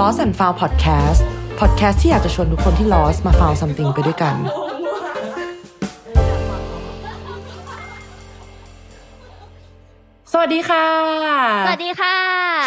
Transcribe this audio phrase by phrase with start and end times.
[0.00, 1.20] Lost and Found Podcast
[1.60, 4.34] Podcast ที่อยากจะชวนทุกคนที่ lost มา found something ไปด้วยกัน
[10.32, 10.86] สวัสดีค่ะ
[11.66, 12.16] สวัสดีค่ะ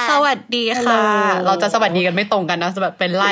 [0.10, 3.32] สวัสดีค่ะ Hello เราจะสวัสดีกันไม่ตรงกันนะแบบเป็นไล่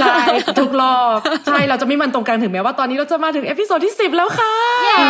[0.00, 0.16] ใช่
[0.58, 4.54] ทุกรอบ ใช่ เราจะไม่มันตรงกันถึงแม้ว่าตอนนี้เราจะมาถึง episode ที่10แล้วค่ะ
[4.84, 5.02] เย้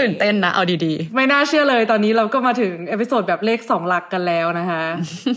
[0.00, 4.84] ตื่นเต้นนะ เอาดีไม่น่าเชื่อเลยตอนนี้เราก็มาถึงเอพิโซดแบบเลขสองหลักกันแล้วนะคะ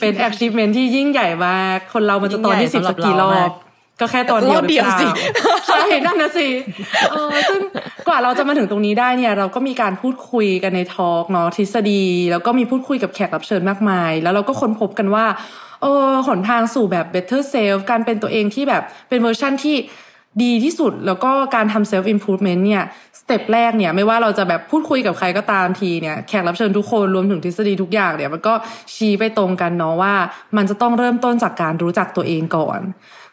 [0.02, 3.52] เป็น achievement ที่ยิ่งใหญ่มาก คนเรามันจะตอนที่สิบสักกี่รอบ
[4.02, 4.98] ก็แค่ตอนเดียวหรือเปล่า
[5.68, 6.48] ใช่นั่นนะสิ
[7.12, 7.62] เออซึ่ง
[8.08, 15.26] กว่าเราจะมาถึงตรงนี้ได้เนี่ย เราก็มีการพูดคุยกันใน talk เนาะทฤษฎี แล้วก็มีพูดคุยกับแขกรับเชิญมากมาย แล้วเราก็ค้นพบกันว่า
[15.82, 19.78] เออหนทางสู่แบบ better self การเป็นตัวเองที่แบบเป็นเวอร์ชั่นที่
[20.44, 28.54] ดีที่สุดแล้วก็การทำ self improvement เนี่ย step แรกเนี่ยไม่ว่าเราจะแบบพูดคุยกับใครก็ตามทีเนี่ยแขกรับเชิญทุกคนรวมถึงทฤษฎีทุกอย่างเนี่ยมันก็
[28.96, 30.14] ชี้ไปตรงกันเนาะว่า
[30.58, 32.80] มันจะต้องเริ่มต้นจากการรู้จักตัวเองก่อน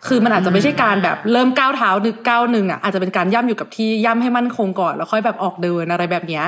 [0.06, 6.44] คือมันอาจจะไม่ใช่การแบบเริ่มก้าวเท้านึกก้าวหนึ่งอะอาจจะเป็นการย่ำอยู่กับที่ย่ำให้มั่นคงก่อนแล้วค่อยแบบออกเดินอะไรแบบเนี้ย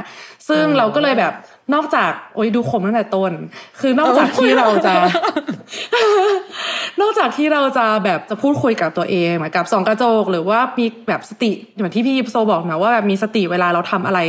[0.49, 1.33] ซึ่งเราก็เลยแบบ
[1.75, 3.33] นอกจากโอ้ยดูคมตั้งแต่ต้น
[3.81, 4.95] คือนอกจากที่เราจะ
[7.01, 14.21] นอกจากที่เราจะแบบจะพูดคุยกับตัวเองเหมือนกับสองกระจก หรือว่ามีแบบสติเหมือนที่พี่ยิปโซบอกนะว่าแบบมีสติเวลาเราทำอะไร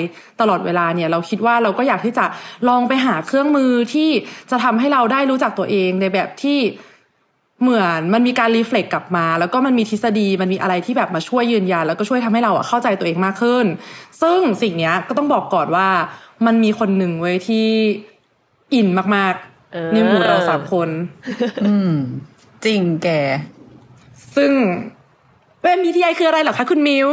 [0.42, 2.26] ตลอดเวลาเนี่ย เราคิดว่าเราก็อยากที่จะ
[2.70, 4.10] ลองไปหาเครื่องมือที่
[4.52, 6.60] จะทำให้เราได้รู้จักตัวเองในแบบที่
[7.62, 13.66] เหมือนมันมีการรีเฟล็กกลับมา แล้วก็มันมีทฤษฎีมันมีอะไรที่แบบมาช่วยยืนยันแล้วก็ช่วยทำให้เราอะเข้าใจตัวเองมากขึ้น
[14.22, 15.88] ซึ่งสิ่งเนี้ยก็ต้องบอกก่อนว่า
[16.46, 17.68] มันมีคนหนึ่งเว้ยที่
[18.74, 19.36] อินมาก
[19.74, 21.92] เออๆในหมู่เราสามคนๆอืม
[22.66, 23.08] จริงแก
[24.36, 24.52] ซึ่ง
[25.62, 27.10] เป็น MBTI คืออะไรเหรอคะคุณมิว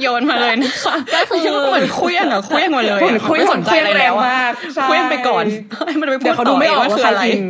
[0.00, 5.44] โยนมาเลยนะคะก็คือเหมือนคุยอะเหคุยมาเลยเหมือนคุยไม่สนใจอะไรแล้วคุยแรงอะมากใช่คุยไปก่อน
[5.86, 7.48] ให้มันไปพูเดี๋ดยวเขาต่ดูอไม่ออกว่าว่าคือใครอะไรอิน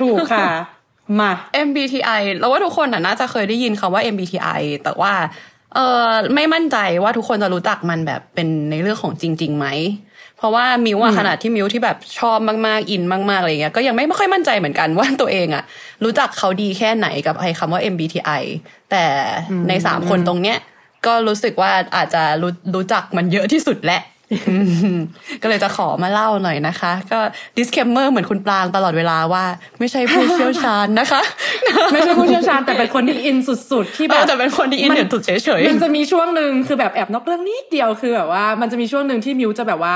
[0.00, 0.46] ถูกค่ะ
[1.20, 1.32] มา
[1.66, 5.12] MBTI แล้วว่าทุกคนน่ะน่าจะเคยได้ยินคำว่า MBTI แต่ว่า
[5.74, 9.66] เออไม่มั่นใจว่าทุกคนจะรู้จักมันแบบเป็นในเรื่องของจริงๆไหม
[10.36, 15.64] เพราะว่ามิวอะขนาดที่มิวที่แบบชอบมากๆอินมากๆอะไรเงี้ยก็ยังไม่ไม่ค่อยมั่นใจเหมือนกันว่าตัวเองอะ
[16.04, 18.42] รู้จักเขาดีแค่ไหนกับไอ้คำว่า MBTI
[18.90, 19.04] แต่
[19.68, 20.58] ในสามคนตรงเนี้ย
[21.06, 24.19] ก็รู้สึกว่าอาจจะรู้รู้จักมันเยอะที่สุดแหละอืม
[25.42, 27.18] ก็เลยจะขอมาเล่าหน่อยนะคะ ก็
[27.56, 29.44] disclaimer เหมือนคุณปรางตลอดเวลาว่า
[29.78, 31.22] ไม่ใช่ผู้เชี่ยวชาญนะคะ
[31.92, 39.94] ไม่ใช่ผู้เชี่ยวชาญแต่เป็นคนที่อินสุดๆ ที่แบแบบบจะเป็นคนที่อินเดียสุดเฉยมันจะมีช่วงหนึ่งคือแบบแอบนอกเรื่องนิดเดียวคือแบบว่า มันจะมีช่วงหนึ่งที่มิวจะแบบว่า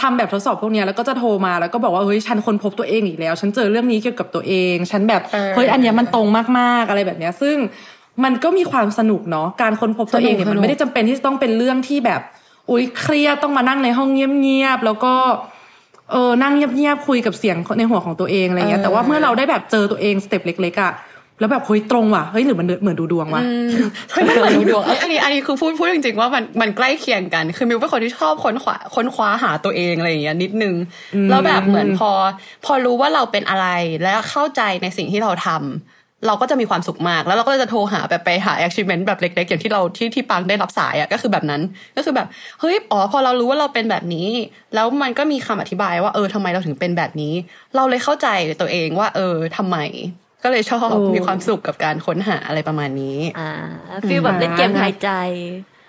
[0.00, 5.22] ทำแบบทดสอบพวกเนี้ยแล้วก็จะโทรมาแล้วก็บอกว่าเฮ้ยฉันค้นพบตัวเองอีกแล้ว ฉันเจอเรื่องนี้เกี่ยวกับตัวเอง ฉันแบบ
[5.54, 6.26] เฮ้ยอันเนี้ยมันตรง
[6.58, 7.56] มากๆอะไรแบบเนี้ยซึ่ง
[8.24, 12.20] มันก็มีความสนุกเนาะการค้นพบตัวเองเนี่ยมันไม่ได้จำเป็นที่จะต้องเป็นเรื่องที่แบบ
[12.70, 15.14] อุ้ยเครียดต้องมานั่งในห้องเงียบๆแล้วก็
[16.12, 20.94] เออนั่งเงียบๆคุยกับเสียงในหัวของตัวเองอะไรเงี้ยแต่ว่าเมื่อเราได้แบบเจอตัวเองสเต็ปเล็กๆอะ
[21.40, 30.74] แล้วแบบเฮ้ยตรงว่ะเฮ้ยหรือมันเหมือนดูดวงว่ะๆเฮ้ยมันเหมือนดูดวงเอ้ยอันนี้อันนี้คือพูดพูดจริงๆว่ามันมันใกล้เคียงกัน คือมิวเป็นคนที่ชอบค้นคว้าค้นคว้าหาตัวเองอะไรอย่างเงี้ยนิดนึง
[31.30, 32.10] แล้วแบบเหมือนพอ
[32.64, 33.66] พอรู้ว่าเราเป็นอะไร
[34.02, 35.91] แล้วเข้าใจในสิ่งที่เราทำ
[36.26, 41.62] เราก็จะมีความสุขมาก แล้วเราก็จะโทรหาแบบไปหา achievement แบบเล็ก ๆ อย่างที่เราที่ที่ปังได้รับสายอะก็คือแบบนั้น
[41.96, 42.26] ก็คือแบบ
[42.60, 44.28] เฮ้ยอ๋อพอเรารู้ว่าเราเป็นแบบนี้
[44.74, 47.34] แล้วมันก็มีคำอธิบายว่าเออทำไมเราถึงเป็นแบบนี้
[47.76, 48.28] เราเลยเข้าใจ
[48.60, 49.76] ตัวเองว่า เออทำไม
[50.42, 53.50] ก็เลยชอบโอ้มีความสุขกับการค้นหาอะไรประมาณนี้ อ่า
[54.08, 55.08] feel แบบเล่นเกมทายใจ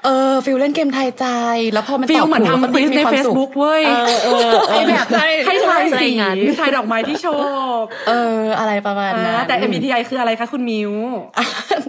[0.05, 1.25] เออ feel เล่นเกมทายใจ
[1.73, 7.41] แล้วพอมันฟีตลอบเหมือนถูกทำควิสในมีวาม Facebook เว้ยเออเออเอไออแบบใช่ให้ทายสีอะไรงั้นทายดอกไม้ที่ชอ
[7.81, 10.91] บเออ อะไรประมาณนั้นอ่าแต่ MBTI คืออะไรคะคุณมิว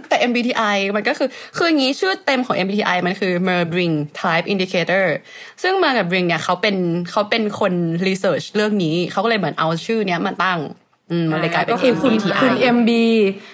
[0.09, 5.05] แต่ MBTI มันก็คือคืออย่างนี้ชื่อเต็มของ MBTI มันคือ Merbring Type Indicator
[5.63, 6.75] ซึ่งมากับ Bring เนี่ยเขาเป็น
[7.11, 7.73] เขาเป็นคน
[8.07, 10.84] รีเสิร์ชเรื่องนี้เขาก็เลยเหมือนเอาชื่อเนี้ยมาตั้งอื
[11.23, 12.91] มมันเลยกลายเป็นก็คือคุณ MBTI คุณ MB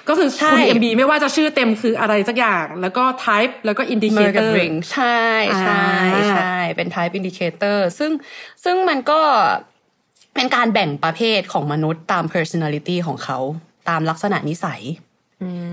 [0.09, 5.21] ก็คือใช่คุณ MB ไม่ว่าจะชื่อเต็มคืออะไรสักอย่าง แล้วก็ type แล้วก็เมอร์กับ indicator Bring ใช่
[5.61, 8.11] ใช่อ่าใช่เป็น type indicator ซึ่ง
[8.63, 9.19] ซึ่งมันก็
[10.35, 13.39] เป็นการแบ่งประเภทของมนุษย์ตาม personality ของเขา
[13.89, 14.81] ตามลักษณะนิสัย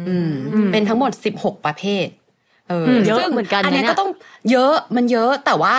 [0.08, 0.32] อืม
[0.72, 2.06] เป็นทั้งหมด16ประเภท
[2.68, 4.10] เออเยอะซึ่งเหมือนกันนะอันเนี้ยเนี่ยก็ต้อง
[4.50, 5.76] เยอะมันเยอะแต่ว่า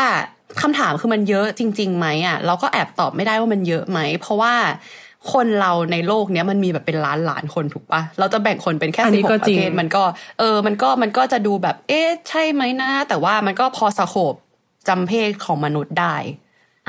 [0.62, 4.54] คำถามคือมันเยอะจริงๆไหมอะเราก็แอบตอบไม่ได้ว่ามันเยอะไหม เพราะว่า
[5.34, 10.04] คนเราในโลกเนี้ยมันมีแบบเป็นล้านล้านคนถูกปะเราจะแบ่งคนเป็นแค่อันสินี้บหกก็ประจริงเภทมันก็
[10.40, 14.34] เออมันก็มันก็จะดูแบบ เอ๊ะใช่ไหมนะ แต่ว่ามันก็พอสโคบ
[14.88, 16.16] จำเพศของมนุษย์ได้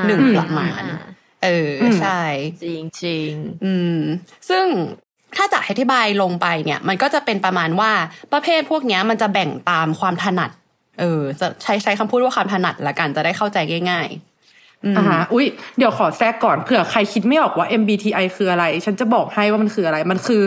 [0.07, 1.01] หนึ่งอ่าประมาณอ่า
[1.45, 2.23] เอออใช่
[2.63, 3.31] จริงจริง
[3.65, 4.01] อืม
[4.51, 4.65] ซึ่ง
[5.37, 7.91] ถ้าจะอธิบายลงไปเนี่ย มันก็จะเป็นประมาณว่า
[8.33, 10.51] ประเภทพวกเนี้ยมันจะแบ่งตามความถนัด
[11.01, 13.59] เออ จะใช้ใช้คำพูดว่าความถนัดละกันจะได้เข้าใจ
[13.91, 14.30] ง่าย ๆ
[14.97, 15.47] อ่าฮะอุ้ย
[15.79, 20.43] เดี๋ยวขอแทรกก่อนเผื่อใครคิดไม่ออกว่า MBTI คืออะไร ฉันจะบอกให้ว่ามันคืออะไร มันคือ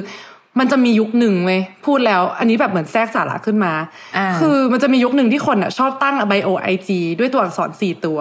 [0.59, 3.73] มันจะมียุคหนึ่งเว้ยพูดแล้ว อันนี้แบบเหมือนแทรกสาระขึ้นมา
[4.17, 8.19] อ่าคือมันจะมียุคหนึ่งที่คนอะ ชอบตั้งไบโอไอจีด้วยตัวอักษรสี่ตัว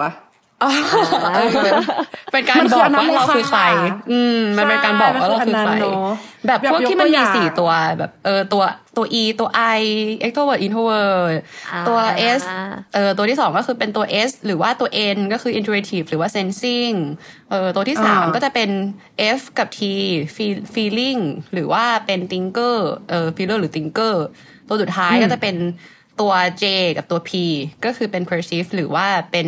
[2.31, 3.61] เป็นการบอกว่าเราคือใคร
[4.11, 5.73] อืม มันเป็นการบอกว่าเราคือใคร
[6.47, 8.63] แบบพวกที่มันมีสี่ตัวแบบเออตัว
[8.97, 9.81] ตัว e ตัว i
[10.25, 11.35] extrovert introvert
[11.71, 11.99] อ่าตัว
[12.39, 12.41] s
[12.93, 16.95] เออตัวที่สองก็คือเป็นตัว s หรือว่าตัว n ก็คือ intuitive หรือว่า sensing
[17.49, 18.69] เออตัวที่สามก็จะเป็น
[19.37, 19.79] f กับ t
[20.35, 21.21] feel- feeling
[21.53, 22.77] หรือว่าเป็น thinker
[23.09, 24.15] เออ feeler หรือ thinker
[24.67, 25.55] ตัวสุดท้ายก็จะเป็น
[26.21, 26.33] ตัว
[26.63, 26.65] j
[26.97, 27.31] กับตัว p
[27.85, 29.47] ก็คือเป็น perceive หรือว่าเป็น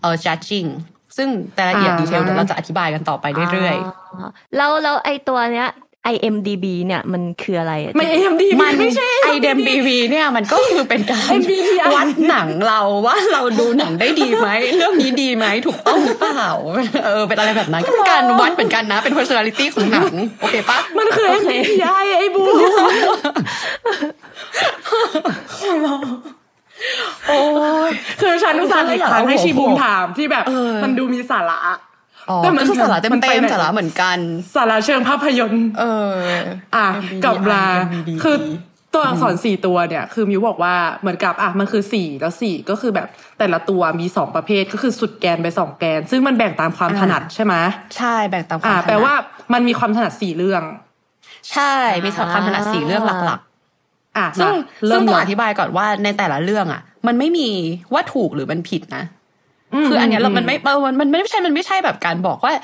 [0.00, 0.68] เออ judging
[1.16, 5.68] ซึ่งแต่ละเอียดดีเทลเดี๋ยวเราจะอธิบายกันต่อไปเรื่อยๆาแล้วแล้วไอตัวเนี้ย
[6.14, 16.46] IMDB เนี่ยมันคืออะไรอะไม่ AMD มันไม่ใช่ไอเดมบีวีเนี่ยมันก็คือเป็นการ MBTI วัดหนังเราว่าเราดูหนังได้ดีไหมเรื่องนี้ดีไหมถูกต้องหรือเปล่า
[17.04, 22.42] เออเป็นอะไรแบบนั้นก็เป็นการวัดเหมือนกันนะเป็น personality ของหนังโอเคปะมันคือ MBTI ไอ้บู
[27.28, 27.40] โอ้
[27.88, 27.90] ย
[28.20, 31.76] คือฉันอุตส่าห์หลีกทางให้ชีบูมถามที่แบบเออมันดูมีสาระอ๋อ
[32.44, 34.18] แต่มัมันนคือสาระเต็มมันไปเต็มไหนสาระเหมือนกัน
[34.56, 36.12] สาระเชิงภาพยนตร์ เออ
[36.76, 38.36] อะ MBTI กับลา MBTI คือ
[38.94, 43.08] ตัวอักษรสี่ตัวเนี่ย คือมิวบอกว่าเหมือนกับอะมันคือสี่แล้วสี่ก็คือแบบ
[43.38, 47.54] แต่ละตัวมีสองประเภทก็คือสุดแกนไปสองแกน ซึ่งมันแบ่งตามความอ่าถนัดใช่ไหม
[47.96, 49.14] ใช่แบ่งตามความอ่าถนัดแปลว่า
[49.52, 50.62] มันมีความถนัดสี่เรื่อง
[51.52, 51.74] ใช่
[52.04, 53.40] มีความถนัดสี่เรื่องหลัก
[54.18, 57.48] อะๆซึ่งมาซึ่เริ่งมต้องเลอยธิบายก่อนว่าในแต่ละเรื่องอะ มันไม่มี
[57.92, 59.04] ว่าถูกหรือมันผิดนะ
[59.86, 62.54] คืออันเนี้ยเรามันไม่เออมันมันไม่ใช่มันไม่ใช่แบบการบอกว่า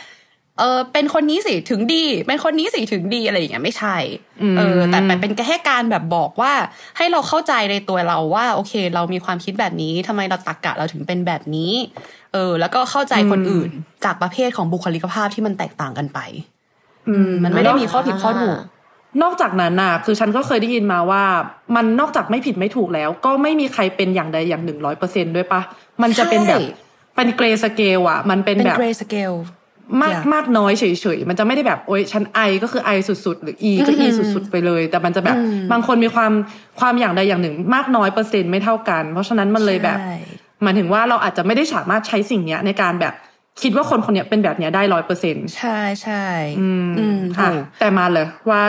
[0.58, 3.96] เออเป็นคนนี้สิถึงดี เป็นคนนี้สิถึงดีอะไรอย่างเงี้ยไม่ใช่
[4.58, 6.52] เออ แต่มันเป็นแค่การแบบบอกว่า
[6.96, 11.72] ให้เราเข้าใจในตัวเราว่า โอเค เรามีความคิดแบบนี้ทำไมเราตักกะเราถึงเป็นแบบนี้
[12.32, 13.70] เออ แล้วก็เข้าใจคนอื่น
[14.04, 16.18] จากประเภทของบุคลิกภาพที่มันแตกต่างกันไป
[17.08, 18.58] อืม มันไม่ได้มีข้อผิดข้อถูก
[19.22, 21.22] นอกจากนั้นน่ะ คือฉันก็เคยได้ยินมาว่า
[21.76, 25.60] มันนอกจากไม่ผิดไม่ถูกแล้ว ก็ไม่มีใครเป็นอย่างใดอย่างหนึ่งร้อยเปอร์เซ็นด้วยปะ
[26.02, 26.87] มันจะเป็นแบบใช่
[27.18, 29.32] เป็นเกรสเกลอะมันเป็นเป็นแบบเกรสเกล
[30.02, 30.32] มาก Yeah.
[30.34, 30.84] มากน้อยเฉ
[31.16, 35.36] ยๆ มันจะไม่ได้แบบโอ๊ยฉันไอก็คือไอสุดๆ หรืออีก็อีสุดๆ ไปเลย แต่มันจะแบบ
[35.72, 36.32] บางคนมีความ
[36.80, 40.14] ความอย่างใดอย่างหนึ่ง มากน้อยเปอร์เซ็นต์ไม่เท่ากัน เพราะฉะนั้นมันเลยแบบใช่
[40.62, 43.14] หมายถึงว่าเราอาจจะไม่ได้สามารถใช้สิ่งเนี้ยในการแบบ
[43.62, 46.24] คิดว่าคนคนเนี้ยเป็นแบบเนี้ยได้ร้อยเปอร์เซ็นต์ใช่ใช่
[46.60, 48.62] อืมอืมอะถูกแต่มาเลยว่า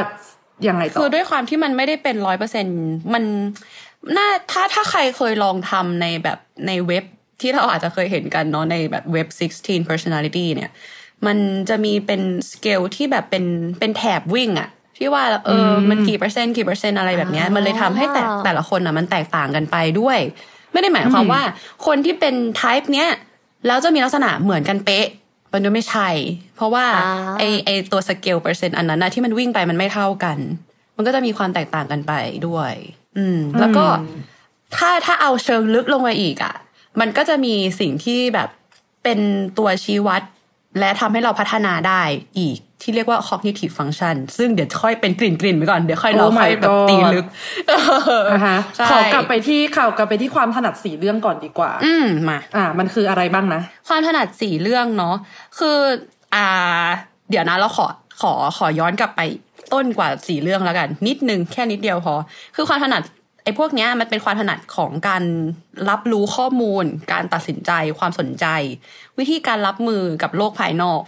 [0.67, 2.65] ยังไงต่คืออด้วยความที่มันไม่ได้เป็นร้อยเปอร์เซ็น
[3.13, 3.23] มัน
[4.17, 7.05] น่าถ้าถ้าใครเคยลองทำในแบบในเว็บ
[7.41, 9.27] ที่เราอาจจะเคยเห็นกันเนาะในแบบเว็บ
[9.59, 10.71] 16 personality เนี่ย
[11.25, 11.37] มัน
[11.69, 12.21] จะมีเป็น
[12.51, 13.45] สเกลที่แบบเป็น
[13.79, 20.19] เป็นแถบวิ่งอะที่ว่าเอออมันกี่เปอร์เซ็นต์กี่เปอร์เซ็นต์อะไรแบบเนี้ยมันเลยทำให้แต่แต่ละคนอะมันแตกต่างกันไปด้วย
[20.71, 21.41] ไม่ได้หมายความว่า
[21.85, 23.09] คนที่เป็น type เนี้ย
[23.67, 25.07] แล้วจะมีลักษณะเหมือนกันเป๊ะ
[25.53, 26.09] มันก็ไม่ใช่
[26.55, 30.37] เพราะว่าอ่าไอไอตัวสเกลเปอร์เซ็นต์อันนั้นนะที่มันวิ่งไปมันไม่เท่ากัน
[30.95, 32.13] มันก็จะมีความแตกต่างกันไป
[32.47, 32.73] ด้วย
[33.17, 33.85] อืม แล้วก็
[34.75, 36.53] ถ้าถ้าเอาเชิงลึกลงไปอีกอะ
[36.99, 38.49] มันก็จะมีสิ่งที่แบบ
[39.03, 39.19] เป็น
[39.57, 40.21] ตัวชี้วัด
[40.79, 42.01] และทำให้เราพัฒนาได้
[42.39, 47.25] อีกที่เรียกว่า cognitive function ซึ่งเดี๋ยวค่อยเป็นกลิ่นกลิ่นๆไปก่อน เดี๋ยวค่อยเรา Oh my ค่อยแบบ God ตีลึก
[48.31, 55.15] อะฮะใช่ขอกลับไปที่ข่าวกลับไปที่ความถนัดสีเรื่องก่อนดีกว่า อืมมาอ่า มันคืออะไรบ้างนะ ความถนัดสี่เรื่องเนาะ
[55.59, 55.77] คือ
[56.35, 56.85] อ่า
[57.29, 57.87] เดี๋ยวนะเราขอ
[58.21, 59.21] ขอขอย้อนกลับไป
[59.73, 62.13] ต้นกว่าสี่เรื่องแล้วกัน นิดนึงแค่นิดเดียวพอ
[62.55, 63.01] คือความถนัด
[63.43, 65.23] ไอ้พวกเนี้ยมันเป็นความถนัดของการ
[65.89, 68.45] รับรู้ข้อมูล การตัดสินใจความสนใจ
[69.19, 71.01] วิธีการรับมือกับโลกภายนอก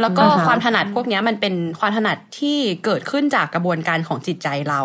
[0.00, 4.82] แล้วก็อ่าฮะความถนัดพวกเนี้ยมันเป็นความถนัดที่เกิดขึ้นจากกระบวนการของจิตใจเรา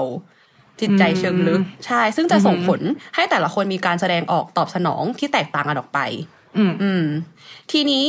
[0.82, 2.82] จิตใจเชิงลึกใช่ ซึ่งจะส่งผล
[3.15, 6.00] ให้แต่ละคนมีการแสดงออกตอบสนองที่แตกต่างกันออกไป
[6.58, 7.03] อืมอืม
[7.72, 8.05] ทีนี้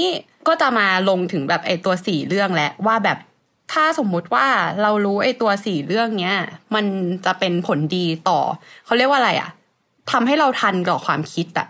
[0.49, 3.18] ก็จะมาลงถึงแบบไอตัวสี่เรื่องแล้วว่าแบบ
[3.73, 4.46] ถ้าสมมุติว่า
[4.82, 6.37] เรารู้ไอตัวสี่เรื่องเนี้ย
[6.75, 6.85] มัน
[7.26, 8.40] จะเป็นผลดีต่อ
[8.85, 9.50] เขาเรียกว่าอะไรอะ
[10.12, 11.68] ทำให้เราทันกับความคิดอะ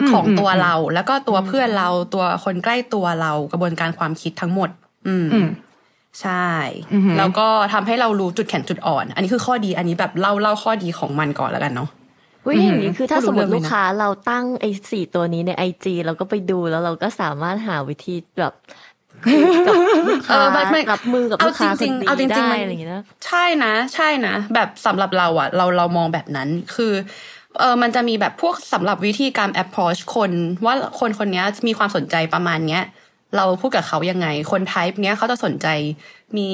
[0.00, 4.70] อืมของอืมตัวเรา แล้วก็ตัวเพื่อนเราตัวคนใกล้ตัวเรากระบวนการความคิดทั้งหมด
[5.08, 5.48] อืมอืม
[6.20, 6.48] ใช่
[6.92, 11.88] อือหือแล้วก็ทำให้เรารู้จุดแข็งจุดอ่อน อันนี้คือข้อดีอันนี้แบบเล่าเล่าข้อดีของมันก่อนแล้วกันเนาะ
[12.42, 18.54] เว้ยอย่างนี้คือถ้าพูดรู้สมมติเรื่องไหมลูกค้าเราตั้งไอ้สี่ตัวนี้ในไอจีเราก็ไปดูแล้วเราก็สามารถหาวิธีแบบ
[19.66, 19.74] กับ
[20.08, 26.92] ลูกค้าเออมันมันรับมือกับเอาลูกค้าจริงๆคนเอาจริดีงๆได้มันอะไรอย่างเงี้ยนะใช่นะ ใช่นะ แบบสำหรับเราอะเราเรามองแบบนั้นคือ
[27.58, 30.30] เออมันจะมีแบบพวกสำหรับวิธีการ approach คน
[30.64, 32.84] ว่าคนคนนี้มีความสนใจประมาณเนี้ย
[33.36, 35.68] เราพูดกับเขายังไง คน type เนี้ยเขาจะสนใจ
[36.38, 36.48] มี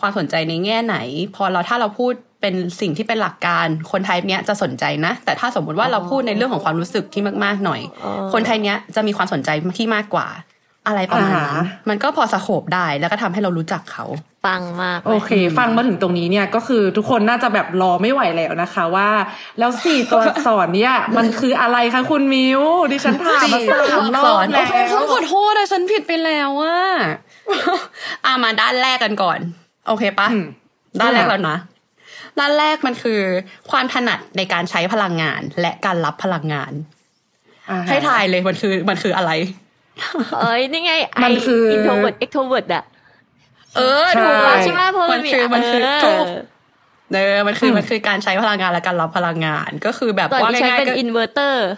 [0.00, 0.96] ความสนใจในแง่ไหน
[1.36, 10.26] พอเราถ้าเราพูดเป็นสิ่งที่เป็นหลักการคนไทป์เนี้ยจะสนใจนะ แต่ถ้าสมมุติว่าเราพูดในเรื่องของความรู้สึกที่มากๆหน่อยอ๋อคนไทยเนี้ยจะมีความสนใจที่มากกว่า
[10.86, 14.04] อะไรประมาณนั้นมันก็พอสโคบได้แล้วก็ทำให้เรารู้จักเขา
[14.46, 19.08] ฟังมาก โอเค ฟังมาถึงตรงนี้เนี่ยก็คือทุกคนน่าจะแบบรอไม่ไหวแล้วนะคะ ว่า
[19.58, 22.60] แล้วสี่ตัวสอนเนี่ย มันคืออะไรคะคุณมิว
[22.92, 24.62] ดิฉันถามมาสามรอบแล้
[25.00, 26.78] วขอโทษนะฉันผิดไปแล้วว่า
[28.24, 29.38] อ่ามาด้านแรกกันก่อน
[29.86, 30.28] โอเคปะ
[31.00, 31.58] ด้านแรกแล้วนะ
[32.38, 33.20] ด้านแรกมันคือ
[33.70, 36.72] ความถนัดในการใช้พลังงานและการรับพลังงาน
[37.88, 39.30] ให้ทายเลยมันคือมันคืออะไร
[40.42, 40.92] เอ้ยนี่ไง
[41.24, 42.84] มันคือ introvert extrovert อะ
[43.76, 44.34] เออถูก
[44.64, 46.24] ใช่ไหมเพราะมันคือมันคือถูก
[47.12, 51.68] เนอมันคือมันคือการใช้พลังงานและการรับพลังงานก็คือแบบว่าง่ายๆเป็น inverter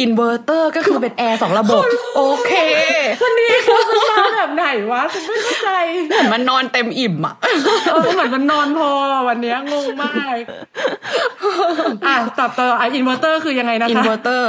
[0.00, 1.82] inverter ก็คือเป็นแอร์สองระบบ
[2.16, 2.52] โอเค
[3.22, 5.70] วันนี้คือมันมาแบบไหนวะฉันไม่เข้าใจ
[6.08, 7.34] เหมือนมันนอนเต็มอิ่มอะ
[7.92, 8.88] เออเหมือนมันนอนพอ
[9.28, 10.36] วันนี้งงมาก
[12.06, 14.48] อะตับต่ออะอินเวอร์เตอร์คือยังไงนะคะอินเวอร์เตอร์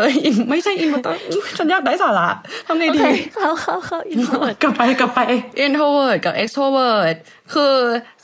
[0.49, 1.19] ไม่ใช่อินเวอร์เตอร์
[1.57, 2.29] ฉันอยากได้สาระ
[2.67, 3.01] ทำไงดี
[3.35, 5.19] เข้าเข้าเข้า introvert กลับไปกลับไป
[5.61, 7.15] introvert กับ extrovert
[7.53, 7.75] คือ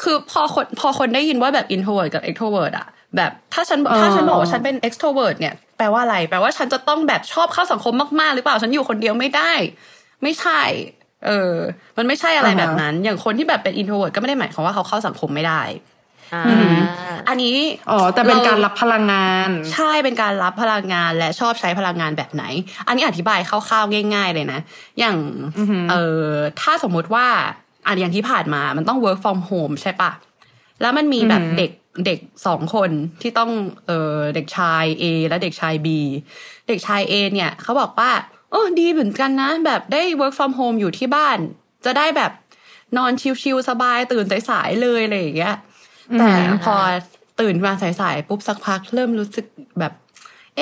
[0.03, 9.51] คือพอคนพอคนได้ยินว่าแบบ introvert กับ extrovert อะ แบบถ้าฉันถ้าฉันบอกว่าฉันเป็น extrovert เนี่ยแปลว่าอะไร แปลว่าฉันจะต้องแบบชอบเข้าสังคมมากๆ หรือเปล่าฉันอยู่คนเดียวไม่ได้
[10.23, 10.61] ไม่ใช่
[11.25, 11.53] เออ
[11.97, 15.61] มันไม่ใช่อะไรแบบนั้น อย่างคนที่แบบเป็น introvert ก็ไม่ได้หมายความว่าเขาเข้าสังคมไม่ได้
[17.27, 17.57] อันนี้
[17.91, 22.43] อ๋อแต่เป็นการรับพลังงาน ใช่เป็นการรับพลังงานและชอบใช้พลังงานแบบไหน
[22.87, 24.59] อันนี้อธิบายคร่าวๆง่าย ๆ เลยนะ
[24.99, 25.17] อย่าง
[25.91, 26.27] เออ
[26.61, 27.27] ถ้าสมมุติว่า
[27.87, 30.11] อันอย่างที่ผ่านมามันต้อง work from home ใช่ปะ
[30.81, 31.71] แล้วมันมีแบบเด็ก
[32.05, 32.89] เด็กสองคน
[33.21, 33.51] ที่ต้อง
[33.87, 35.87] เออเด็กชาย A และเด็กชาย B
[36.67, 38.11] เด็กชาย A เนี่ยเขาบอกว่า
[38.51, 41.37] โอ้ดีเหมือนกันนะ แบบได้ work from home อยู่ที่บ้าน
[41.85, 42.31] จะได้แบบ
[42.97, 45.55] นอนชิวๆสบายตื่นสายๆเลยอะไรอย่างเงี้ย
[46.19, 46.31] แต่
[46.63, 46.75] พอ
[47.39, 49.45] ตื่นมาสายๆปุ๊บสักพักเริ่มรู้สึก
[49.79, 49.93] แบบ
[50.57, 50.61] เอ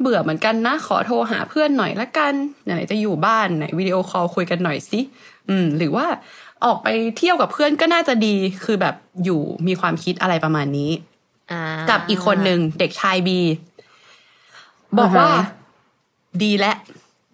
[0.00, 2.34] เบื่อเหมือนกันนะ ขอโทรหาเพื่อนหน่อยละกัน
[2.64, 5.00] ไหนจะอยู่บ้านไหน video call คุยกันหน่อยสิ
[5.50, 6.06] อืม หรือว่า
[6.64, 10.90] ออกไปเที่ยวกับเพื่อนก็น่าจะดีคือแบบอยู่มีความคิดอะไรประมาณนี้
[11.90, 13.40] กับอีกคนหนึ่งเด็กชายบี
[14.98, 15.30] บอกว่า
[16.42, 16.72] ดีและ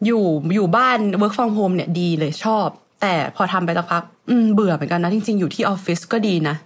[0.07, 2.69] อยู่อยู่บ้าน work from home เนี่ยดีเลยชอบ
[3.03, 6.57] แต่พอทำไปสักพักอืมเบื่อเหมือนกันนะ จริง ๆ อยู่ที่ออฟฟิศก็ดีนะ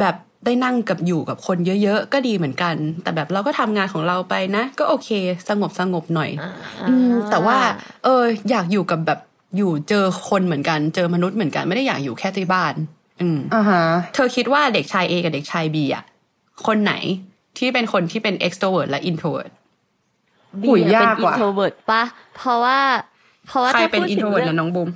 [0.00, 5.08] แบบได้นั่งกับอยู่กับคนเยอะ ๆ ก็ดีเหมือนกัน แต่แบบเราก็ทำงานของเราไปนะ ก็โอเค
[5.48, 6.30] สงบสงบหน่อย
[6.88, 7.58] อืมแต่ว่า
[8.04, 9.18] เออ อยากอยู่กับแบบ
[9.56, 12.74] อยู่เจอคนเหมือนกันเจอมนุษย์เหมือนกันไม่ได้อยากอยู่แค่ที่บ้าน
[13.20, 13.82] อืมอ่าฮะ
[14.14, 16.04] เธอคิดว่าเด็กชาย A กับเด็กชาย B อะ
[16.66, 16.92] คนไหน
[17.58, 19.50] ที่เป็นคนที่เป็น extrovert และ introvert
[20.62, 20.68] บี
[21.00, 22.02] เป็น introvert ปะ
[22.36, 22.78] เพราะว่า
[23.48, 24.88] เพราะว่าถ้าพูดถึงเรื่องน้องบุม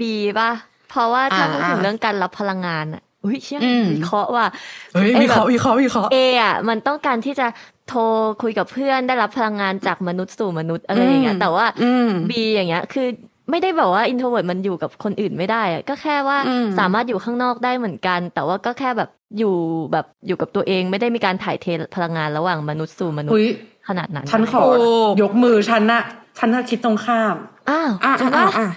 [0.00, 0.50] บีปะ
[0.90, 3.60] เพราะว่าถ้าพูดถึงเรื่องการรับพลังงานอะอุ้ยเชื่อ
[3.92, 4.46] วิเคราะห์ว่า
[4.94, 7.46] เฮ้ยวิเคราะห์วิเคราะห์วิเคราะห์เออะมันต้องการที่จะ
[7.88, 8.00] โทร
[8.42, 11.66] คุยกับเพื่อนได้รับพลังงานจากมนุษย์สู่มนุษย์อะไรอย่างเงี้ยแต่ว่า
[12.30, 13.06] บีอย่างเงี้ย คือ
[13.50, 16.38] ไม่ได้บอกว่า introvert มันอยู่กับคนอื่นไม่ได้ก็แค่ว่า
[16.78, 19.54] สามารถอยู่ข้างนอกได้เหมือนกัน แต่ว่าก็แค่แบบอยู่
[19.92, 21.66] แบบอยู่กับตัวเองไม่ได้มีการถ่ายเท
[21.96, 23.54] พลังงานระหว่างมนุษย์สู่มนุษย์
[23.88, 24.62] ขนาดนั้น ฉันขอ
[25.22, 26.02] ยกมือฉันนะ
[26.38, 27.34] ฉันน่ะคิดตรงข้าม
[27.70, 28.14] อ้าวอ่า
[28.58, 28.68] อ่า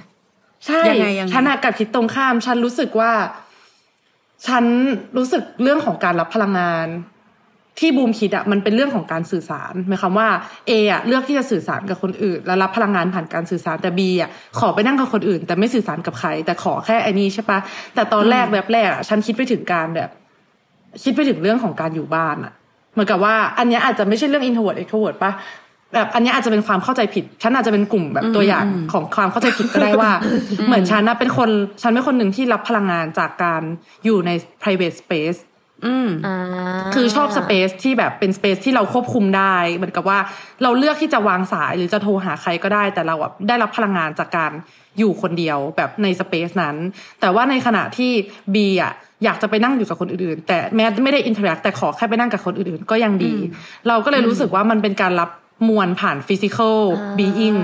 [0.65, 0.81] ใช่
[1.31, 3.11] ฉันน่ะกับคิดตรงข้าม ฉันรู้สึกว่า
[4.47, 4.63] ฉัน
[5.17, 6.87] รู้สึกเรื่องของการรับพลังงาน
[7.79, 10.27] ที่บูมคิดอะมันเป็นเรื่องของการสื่อสารหมายความว่า
[10.67, 17.59] เออะเลือกที่จะสื่อสารกับคนอื่น แล้วรับพลังงานผ่านการสื่อสารแต่บีอะขอไปนั่งกับคนอื่น แต่ไม่สื่อสารกับใคร แต่ขอแค่ไอ้นี้ใช่ปะ
[17.95, 20.09] แต่ตอนแรกแบบแรกอะฉันคิดไปถึงการแบบ
[21.03, 22.53] คิดไปถึงเรื่องของการอยู่บ้านอะ
[22.93, 25.31] เหมือนกับว่าอันนี้อาจจะไม่ใช่เรื่อง introvert extrovert ปะ
[25.93, 30.11] แบบอันนี้อาจจะเป็นความเข้าใจผิด ฉันอาจจะเป็นกลุ่มแบบตัวอย่างของความเข้าใจผิดก็ได้ว่า
[30.67, 31.49] เหมือนฉันนะเป็นคน
[31.81, 33.61] ฉันเป็นคนหนึ่งที่รับพลังงานจากการ
[34.05, 35.39] อยู่ใน private space
[35.85, 36.09] อืม
[36.93, 40.19] คือชอบสเปซที่แบบเป็นสเปซที่เราควบคุมได้ เหมือนกับว่า
[40.63, 44.51] เราเลือกที่จะวางสายหรือจะโทรหาใครก็ได้ แต่เราแบบได้รับพลังงานจากการ
[44.99, 46.75] อยู่คนเดียวแบบใน space นั้น
[47.21, 48.11] แต่ว่าในขณะที่
[48.53, 53.33] บีอะอยากจะไปนั่งอยู่กับคนอื่นๆ แต่แม้ไม่ได้ interact แต่ขอแค่ไปนั่งกับคนอื่นๆ ก็ยังดี
[53.87, 55.29] เราก็เลยรู้สึกว่ามันเป็นการรับ
[55.69, 56.79] มวลผ่าน physical
[57.17, 57.55] being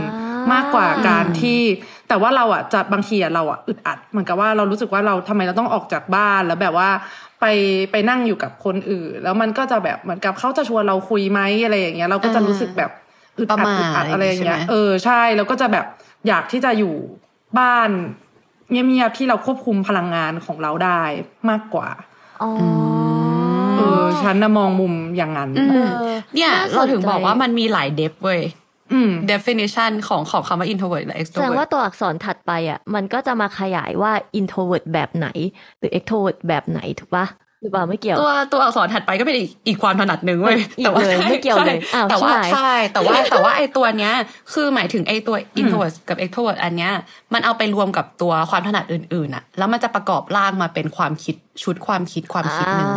[0.54, 1.62] มากกว่าการที่
[2.10, 6.90] แต่ว่าเราอะจะบางทีอะเราอะอึดอัด เหมือนกับว่าเรารู้สึกว่าเราทำไมเราต้องออกจากบ้านแล้วแบบว่า
[7.40, 7.46] ไป
[7.92, 12.92] ไปนั่งอยู่กับคนอื่น แล้วมันก็จะแบบเหมือนกับเขาจะชวนเราคุยไหมอะไรอย่างเงี้ย เราก็จะรู้สึกแบบ
[13.38, 15.86] อึดอัดอึดอัดอะไรอย่างเงี้ยเออใช่แล้วก็จะแบบ
[16.28, 16.94] อยากที่จะอยู่
[17.60, 17.90] บ้าน
[18.72, 21.02] เงียบๆที่เราควบคุมพลังงานของเราได้
[21.50, 21.90] มากกว่า
[23.78, 25.50] เออฉันนะมองมุมอย่างนั้น
[26.36, 28.42] เนี่ยเราถึงบอกว่ามันมีหลายเดฟเว้ย
[29.32, 35.28] definition ของของคำว่า introvert และ extrovert แสดงว่าตัวอักษรถัดไปอะมันก็จะมาขยายว่า introvert แบบไหน
[35.80, 37.28] หรือ extrovert แบบไหนถูกปะ
[37.62, 44.14] หรือเปล่าไม่เกี่ยวตัวตัวอักษรถัดไปก็เป็นอีกอีกความถนัดหนึ่งเว้ยอีกเลยไม่เกี่ยวเลยอ้าวแต่ว่าใช่ใช่แต่ว่าแต่ว่าไอตัวเนี้ย
[44.54, 46.92] คือหมายถึงไอตัว introvert กับ extrovert อันเนี้ย
[47.34, 52.92] มันเอาไปรวมกับตัวความถนัดอื่นๆอะแล้วมันจะประกอบร่างมาเป็นความคิดชุดความคิดความคิดหนึ่ง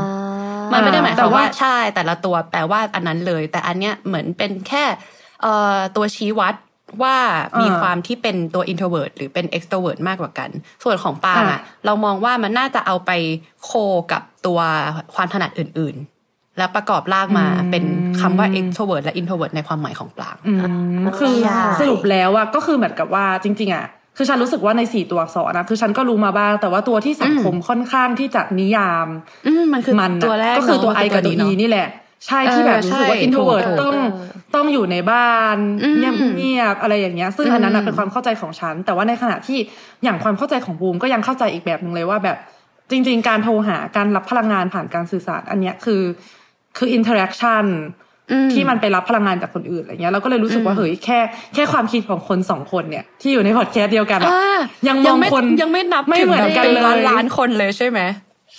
[0.72, 5.00] มันไม่ได้หมายความว่าใช่แต่ละตัวแปลว่าอันนั้นเลย แต่อันเนี้ยเหมือนเป็นแค่เอ่อ
[5.96, 6.54] ตัวชี้วัด
[7.02, 7.16] ว่า
[7.60, 10.50] มีความที่เป็นตัว introvert หรือเป็น extrovert มากกว่ากัน
[10.84, 13.10] ส่วนของปาล์มอะเรามองว่ามันน่าจะเอาไป
[13.64, 13.70] โค
[14.12, 14.60] กับตัว
[15.14, 17.84] ความถนัดอื่นๆ แล้วประกอบร่างมาเป็น
[18.20, 20.60] คำว่า extrovert และ introvert ในความหมายของปลางอืม
[21.18, 21.36] คือ
[21.80, 29.06] สรุปแล้วอะก็คือเหมือนกับว่าจริง ๆอะคือฉันรู้สึกว่าในสี่ตัวอักษรนะคือฉันก็รู้มาบ้าง แต่ว่าตัวที่สังคมค่อนข้างที่จะนิยาม
[29.46, 31.88] อืมมันคือมันตัวแรกก็คือตัวเนะไอกับตัวนี้อีเนาะนี่แหละ
[32.26, 33.94] ใช่เออที่แบบรู้สึกว่าใช่ introvert ถูกต้อง
[34.54, 35.96] ต้องอยู่ในบ้านอืม
[36.38, 39.58] เงียบๆอะไรอย่างเงี้ย ซึ่งอันนั้นนะเป็นความเข้าใจของฉัน แต่ว่าในขณะที่
[40.04, 42.36] อย่างความเข้าใจของบูมก็ยังเข้าใจอีกแบบหนึ่งเลยว่าแบบ
[42.90, 46.02] จริง ๆ การโทรหาการรับพลังงานผ่านการสื่อสาร อันเนี้ยคือ
[46.78, 47.64] คือ interaction
[48.32, 51.18] อืมที่มันไปรับพลังงานจากคนอื่นอะไรเงี้ยเราก็เลยรู้สึกว่าเฮ้ยแค่
[51.54, 58.00] แค่ความคิดของคนสองคนเนี่ยที่อยู่ในพอดแคสต์เดียวกันอะอ่ายังมองไม่คนยังไม่นับไม่ถึงเหมือนแบบกันเป็นเลยล้านล้านคนเลยใช่ไหม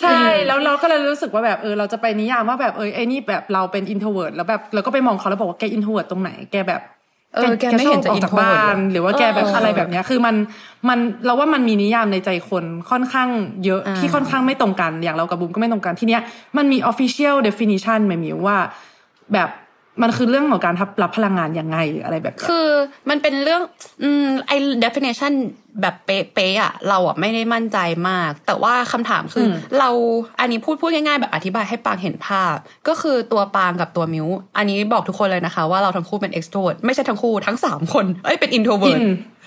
[0.01, 6.81] ใช่แล้วเราก็เลยรู้สึกว่าแบบเออเราจะไปนิยามว่าแบบเออไอ้นี่แบบเราเป็น introvert แล้วแบบเราก็ไปมองเขาแล้วบอกว่าแก introvert ตรงไหนแกแบบ
[7.35, 10.35] เออแกไม่เห็นจะชอบออกจาก introvert บ้านเลยหรือว่าแกแบบเออออะไรแบบเนี้ยคือมัน
[10.89, 13.29] มันเราว่ามันมีนิยามในใจคนค่อนข้าง
[13.65, 16.21] เยอะอ่าที่ค่อนข้างไม่ตรงกันอย่างเรากับบุมก็ไม่ตรงกันทีเนี้ย
[16.57, 18.57] มันมี official definition ไหมมิวว่า
[19.33, 19.49] แบบ
[20.01, 22.67] มันคือเรื่องของการรับพลังงานยังไงหรืออะไรแบบเนี้ยคือ
[23.09, 23.61] มันเป็นเรื่อง
[24.03, 25.33] อืมไอ้ definition
[25.81, 27.77] แบบเป๊ะๆอะเราอะไม่ได้มั่นใจ
[28.09, 29.89] มาก แต่ว่าคำถามคืออมเรา
[30.39, 32.55] อันนี้พูดพูดง่ายๆแบบอธิบายให้ปางเห็นภาพ
[32.87, 34.27] ก็คือตัวปางกับตัวมิว
[34.57, 38.99] อันนี้บอกทุกคนเลยนะคะ ว่าเราทั้งคู่เป็น extrovert ไม่ใช่ทั้งคู่ทั้งสามคนเอ้ยเป็น introvert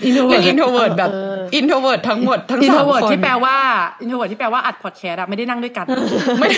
[0.05, 1.11] อินโทรเวิเป็ร์น introvert แบบ
[1.59, 3.57] introvert ทั้งหมดทั้งสามคน introvert ที่แปลว่า
[4.01, 5.87] introvert ที่แปลว่าอัดพอดแคสต์อะไม่ได้นั่งด้วยกัน
[6.41, 6.49] ไม่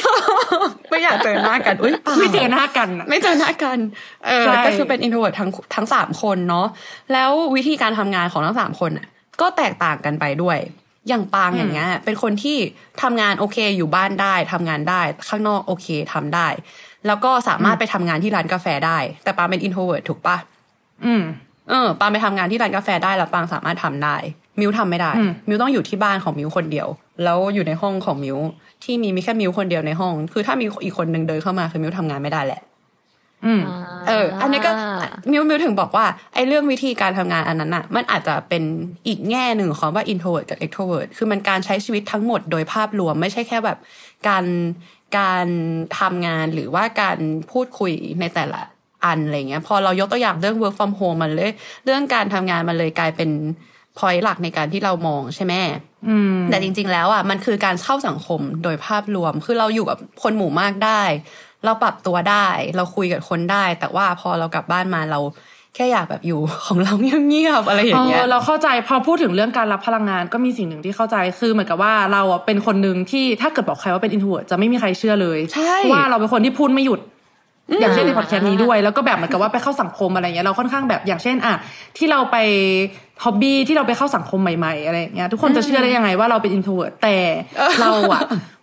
[0.91, 3.79] ไม่อยากเจอหน้ากันอุ้ยปางไม่เจอหน้ากันอะไม่เจอหน้ากัน
[4.27, 6.67] เออใช่ก็คือเป็น introvert ทั้งทั้งสามคนเนาะ
[7.13, 9.07] แล้ววิธีการทำงานของทั้งสามคนน่ะ
[9.41, 10.59] ก็แตกต่างกันไปด้วย
[11.09, 12.57] อย่างปางอย่างเงี้ย เป็นคนที่
[13.03, 16.49] ทำงานโอเคอยู่บ้านได้ทำงานได้ข้างนอกโอเคทำได้
[17.07, 20.37] แล้วก็สามารถไปทำงานที่ร้านกาแฟได้ แต่ปางเป็น introvert ถูกปะ
[21.05, 21.23] อืม
[21.69, 24.17] เออปางไปทำงานที่ร้านกาแฟได้แล้วปางสามารถทำได้
[24.61, 26.89] มิวทำไม่ได้อืมมิวต้องอยู่ที่บ้านของมิวคนเดียว
[27.25, 28.39] แล้วอยู่ในห้องของมิว
[28.85, 32.68] ที่มีมีแค่มิวคนเดียวในห้อง คือถ้ามีอีกคนหนึ่งเดินเข้ามาคือมิวทำงานไม่ได้แหละอืม
[34.09, 34.71] เออ อันนี้ก็
[35.31, 38.63] มิวมิวถึงบอกว่าไอ้เรื่องวิธีการทำงานอันนั้นอะมันอาจจะเป็น
[39.07, 43.79] อีกแง่หนึ่งของว่า introvert กับ extrovert คือมันการใช้ชีวิตทั้งหมดโดยภาพรวมไม่ใช่แค่แบบ
[44.29, 44.45] การ
[45.19, 45.47] การ
[45.99, 47.19] ทำงานหรือว่าการ
[47.51, 48.61] พูดคุยในแต่ละ
[49.05, 51.53] อันอะไรเงี้ย พอเรายกตัวอย่างเรื่อง work from home มันเลย
[51.85, 53.31] เรื่องการทำงานมันเลยกลายเป็น
[53.99, 55.55] point หลักในการที่เรามองใช่ไหม
[56.09, 61.03] อืมแต่จริง ๆ แล้วอะมันคือการเข้าสังคมโดยภาพรวม คือเราอยู่กับคนหมู่มากได้
[61.65, 65.21] เราปรับตัวได้ เราคุยกับคนได้ แต่ว่าพอเรากลับบ้านมาเรา
[65.75, 66.93] แค่อยากแบบอยู่ของเรา
[67.29, 77.01] เงียบๆอะไรอย่างเงี้ยเออเราเข้าใจพอพูดถึงเรื่องการรับพลังงานก็มีสิ่งหนึ่งที่เข้าใจคือเหมือนกับว่าเราอะเป็นคนหนึ่งที่ถ้าเกิดบอกใครว่าเป็น introvert จะไม่มีใครเชื่อเลยใช่เพราะว่าเราเป็นคนที่พูดไม่หยุด
[77.81, 81.55] อย่างเช่นในพอดแคสต์นี้ด้วยแล้วก็แบบเหมือนกับว่าไปเข้าสังคมอะไรเงี้ยเราค่อนข้างแบบอย่างเช่นอะ
[81.97, 82.37] ที่เราไป
[83.25, 87.17] hobby ที่เราไปเข้าสังคมใหม่ๆอะไรอย่างเงี้ยทุกคนจะเชื่อได้ยังไงว่าเราเป็น introvert แต่
[87.81, 88.21] เราอะ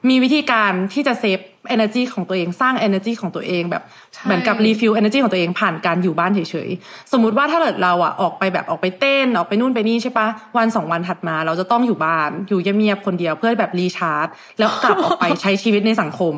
[0.09, 1.39] มีวิธีการที่จะ save
[1.73, 14.27] energy ของตัวเองสร้าง energy ของตัวเองแบบใช่เหมือนกับ refill energy ของตัวเองผ่านการอยู่บ้านเฉยๆ สมมุติว่าถ้าเกิดเราอะออกไปแบบออกไปเต้นออกไปนู่นไปนี่ใช่ปะวันสองวันถัดมาเราจะต้องอยู่บ้านอยู่เงียบๆคนเดียวเพื่อแบบรีชาร์จ
[14.59, 16.33] แล้วกลับออกไปใช้ชีวิตในสังคม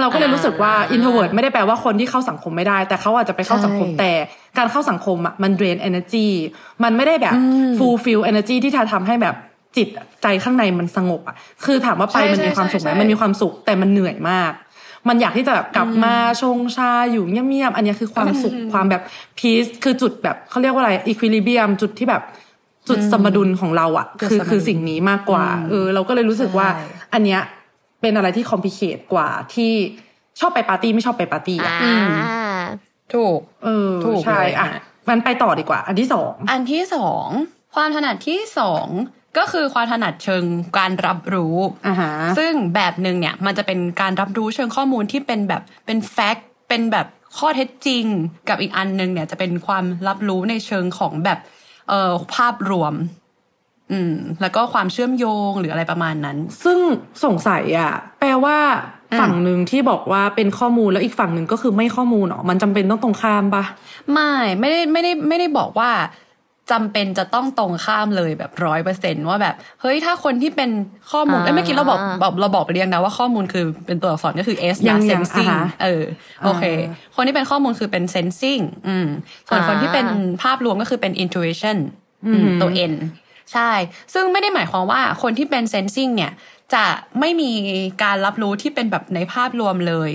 [0.00, 4.12] เราก็เลยรู้สึกว่า introvert ไม่ได้แปลว่าคนที่เข้าสังคมไม่ได้ แต่เขาอาจจะไปเข้าสังคมใช่แต่
[4.58, 6.26] การเข้าสังคมอะมัน drain energy
[6.82, 7.36] มันไม่ได้แบบ
[7.78, 9.36] fulfill energy ที่จะทำให้แบบ
[9.76, 9.88] จิต
[10.22, 14.52] ใจข้างในมันสงบอะ คือถามว่าไปใช่มันมีความสุขไหมใช่ใช่มันมีความสุขแต่มันเหนื่อยมาก
[15.08, 19.02] มันอยากที่จะแบบกลับมาชงชาอยู่เงียบๆอันเนี้ยคือความสุขความแบบ
[19.38, 22.22] peace คือจุดแบบเขาเรียกว่าอะไร equilibrium จุดที่แบบ
[22.88, 27.40] จุดสมดุลของเราอะจุดคือสมดุลคือสิ่งนี้มากกว่าเออเราก็เลยรู้สึกว่าใช่อันเนี้ย
[28.00, 29.72] เป็นอะไรที่ complicate กว่าที่
[30.40, 32.62] ชอบไปปาร์ตี้ไม่ชอบไปปาร์ตี้อะอ่า
[33.14, 37.26] ถูก เออถูกใช่เลยอะอะมันไปต่อดีกว่า อันที่สองอันที่สอง
[37.74, 38.86] ความถนัดที่สอง
[39.38, 40.44] ก็คือความถนัดเชิง
[40.78, 47.06] การรับรู้อ่าฮะซึ่งแบบหนึ่งเนี่ยมันจะเป็นการรับรู้เชิงข้อมูลที่เป็นแบบเป็นแฟกต์เป็นแบบ
[47.38, 48.04] ข้อเท็จจริง
[48.48, 51.38] กับอีกอันหนึ่งเนี่ยจะเป็นความรับรู้ในเชิงของแบบ
[51.88, 52.94] เอ่อภาพรวม
[53.92, 56.78] อืม แล้วก็ความเชื่อมโยงหรืออะไรประมาณนั้น ซึ่ง
[57.24, 58.58] สงสัยอะ แปลว่า
[59.12, 63.64] อืมฝั่งหนึ่งที่บอกว่าเป็นข้อมูลแล้วอีกฝั่งหนึ่งก็คือไม่ข้อมูลเหรอมันจำเป็นต้องตรงข้ามปะ
[64.12, 65.90] ไม่ไม่ได้ไม่ได้ไม่ได้บอกว่า
[66.72, 70.70] จำเป็นจะต้องตรงข้ามเลยแบบร้อยเปอร์เซนว่าแบบ เฮ้ยถ้าคนที่เป็น
[71.12, 76.02] ข้อมูลเอ้ยเมื่อกี้เราบอกบอกเราบอกไปเรียงนะว่าข้อมูลคือเป็นตัวอักษรก็คือ S ยันะงยัง sensing อ่าฮะเออ
[76.44, 76.64] โอเค
[77.16, 79.06] คนที่เป็นข้อมูลคือเป็น sensing อืม
[79.48, 80.06] ส่วนคนที่เป็น
[80.42, 81.76] ภาพรวมก็คือเป็น intuition
[82.26, 82.94] อืมตัว N
[83.52, 83.70] ใช่
[84.14, 86.32] ซึ่งไม่ได้หมายความว่าคนที่เป็น sensing เนี่ย
[86.74, 86.84] จะ
[87.20, 87.50] ไม่มี
[88.02, 90.10] การรับรู้ที่เป็นแบบในภาพรวมเลย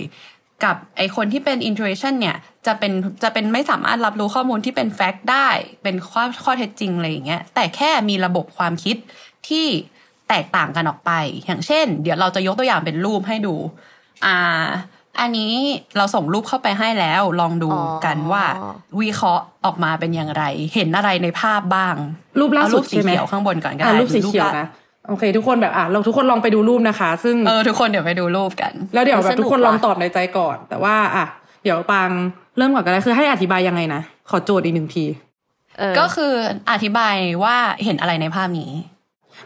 [0.66, 2.92] กับไอคนที่เป็น intuition เนี่ยจะเป็น
[3.24, 5.50] จะเป็นไม่สามารถรับรู้ข้อมูลที่เป็น fact ได้
[5.84, 8.98] เป็นข้อข้อเท็จจริงอะไรอย่างเงี้ยแต่แค่มีระบบความคิด
[9.48, 9.66] ที่
[10.30, 11.12] แตกต่างกันออกไป
[11.46, 13.56] อย่างเช่น เดี๋ยวเราจะยกตัวอย่างเป็นรูปให้ดู
[14.26, 14.38] อ่า
[15.20, 15.54] อันนี้
[15.98, 17.70] เราส่งรูปเข้าไปให้แล้วลองดู
[18.06, 18.44] กันว่า
[19.02, 20.44] วิเคราะห์ออกมาเป็นอย่างไร
[20.74, 21.96] เห็นอะไรในภาพบ้าง
[22.40, 24.68] รูปล่าเอสุรูดปสีใช่ไหมเขียวข้างบนก่อนก็อะได้รูปสีเขียวละนะ
[25.08, 31.26] โอเค ทุกคนแบบอะเราทุกคนลองไปดูรูปนะคะ ซึ่งเออทุกคนเดี๋ยวไปดูรูปกัน แล้วเดี๋ยวแบบสนุกทุกคนว่ะลองตอบในใจก่อน แต่ว่าอะ
[31.64, 32.10] เดี๋ยวปาง
[32.58, 35.06] เริ่มก่อนก็ได้คือให้อธิบายยังไงนะขอโจทย์อีกหนึ่งที
[35.80, 36.34] เออก็คือ
[36.72, 38.72] อธิบายว่าเห็นอะไรในภาพนี้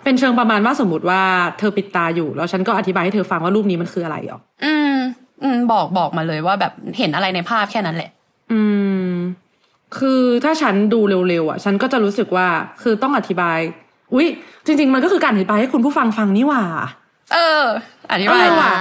[0.04, 1.22] เป็นเชิงประมาณว่าสมมติว่า
[1.58, 4.96] เธอปิดตาอยู่ แล้วฉันก็อธิบายให้เธอฟังว่ารูปนี้มันคืออะไรหรออืม
[5.44, 8.10] อืม บอกบอกมาเลยว่าแบบเห็นอะไรในภาพแค่นั้นแหละ
[8.52, 8.60] อื
[9.10, 9.14] ม
[9.98, 12.48] คือถ้าฉันดูเร็วๆอะ ฉันก็จะรู้สึกว่า
[12.82, 13.58] คือต้องอธิบาย
[14.14, 14.28] อุ๊ย
[14.66, 16.64] จริง ๆ มันก็คือการอธิบายให้คุณผู้ฟังฟังนี่หว่า
[17.34, 17.64] เออ
[18.12, 18.74] อธิบายเออดิว่ะ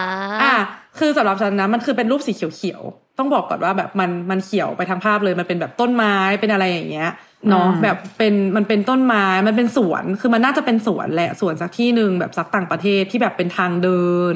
[0.42, 0.54] อะ
[0.98, 7.10] คือสำหรับฉันนะมันคือเป็นรูปสีเขียวๆต้องบอกก่อนว่าแบบมันมันเขียวไปทางภาพเลยมันเป็นแบบต้นไม้เป็นอะไรอย่างเงี้ย
[7.50, 14.34] เนาะแบบเป็นมันเป็นต้นไม้มันเป็นสวนคือมันน่าจะเป็นสวนแหละสวนสักที่หนึ่งแบบสักต่างประเทศที่แบบเป็นทางเดิน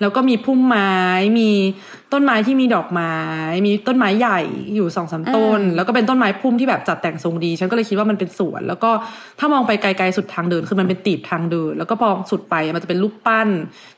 [0.00, 0.92] แล้วก็มีพุ่มไม้
[1.38, 1.50] มี
[2.12, 3.14] ต้นไม้ที่มีดอกไม้
[3.66, 4.40] มีต้นไม้ใหญ่
[4.74, 8.90] อยู่สองสามต้น แล้วก็เป็นต้นไม้พุ่มที่แบบจัดแต่งทรงดี ฉันก็เลยคิดว่ามันเป็นสวน แล้วก็
[9.38, 13.48] ถ้ามองไปไกลๆสุดทางเดินคือมันเป็นตีบทางเดิน แล้วก็พอสุดไปมันจะเป็นรูปปั้น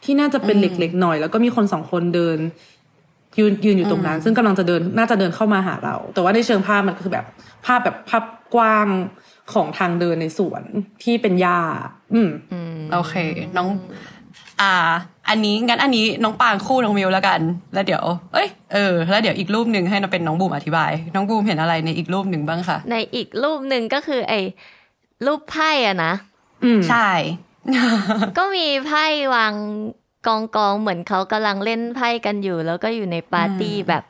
[0.05, 2.39] ที่น่าจะเป็นเหล็กๆหน่อย แล้วก็มีคนสองคนเดิน
[3.39, 7.27] ยืนยืนอยู่ตรงนั้น ซึ่งกำลังจะเดินน่าจะเดินเข้ามาหาเรา แต่ว่าในเชิงภาพมันคือแบบ
[7.67, 8.89] ภาพแบบภาพกว้าง
[9.53, 10.63] ของทางเดินในสวน
[11.03, 11.61] ที่เป็นหญ้า
[12.15, 12.31] อืม
[12.93, 13.15] โอเค
[13.57, 13.69] น้อง
[14.61, 14.75] อ่า
[15.29, 17.41] อันนี้งั้นอันนี้น้องปางคู่น้องมิวแล้วกัน
[17.75, 24.41] แล้วเดี๋ยว เอ้ยเออแล้วเดี๋ยวอีกรูปหนึ่งให้เป็นน้องบูมอธิบาย น้องบูมเห็นอะไรในอีกรูปหนึ่งบ้างคะในอีกรูปหนึ่งก็คือ ไอ้
[25.27, 26.13] รูปไพ่อะนะ
[26.65, 27.11] อืมใช่
[28.39, 29.55] ก็มีไพ่วาง
[30.27, 34.05] กองกองๆเหมือนเขากำลังเล่นไพ่กันอยู่ แล้วก็อยู่ในปาร์ตี้แบบ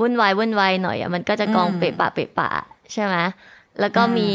[0.00, 2.50] วุ่นวายวุ่นวายหน่อยอะมันก็จะกองอืมเปะปะเปะปะ
[2.92, 3.16] ใช่ไหม
[3.80, 4.30] แล้วก็มี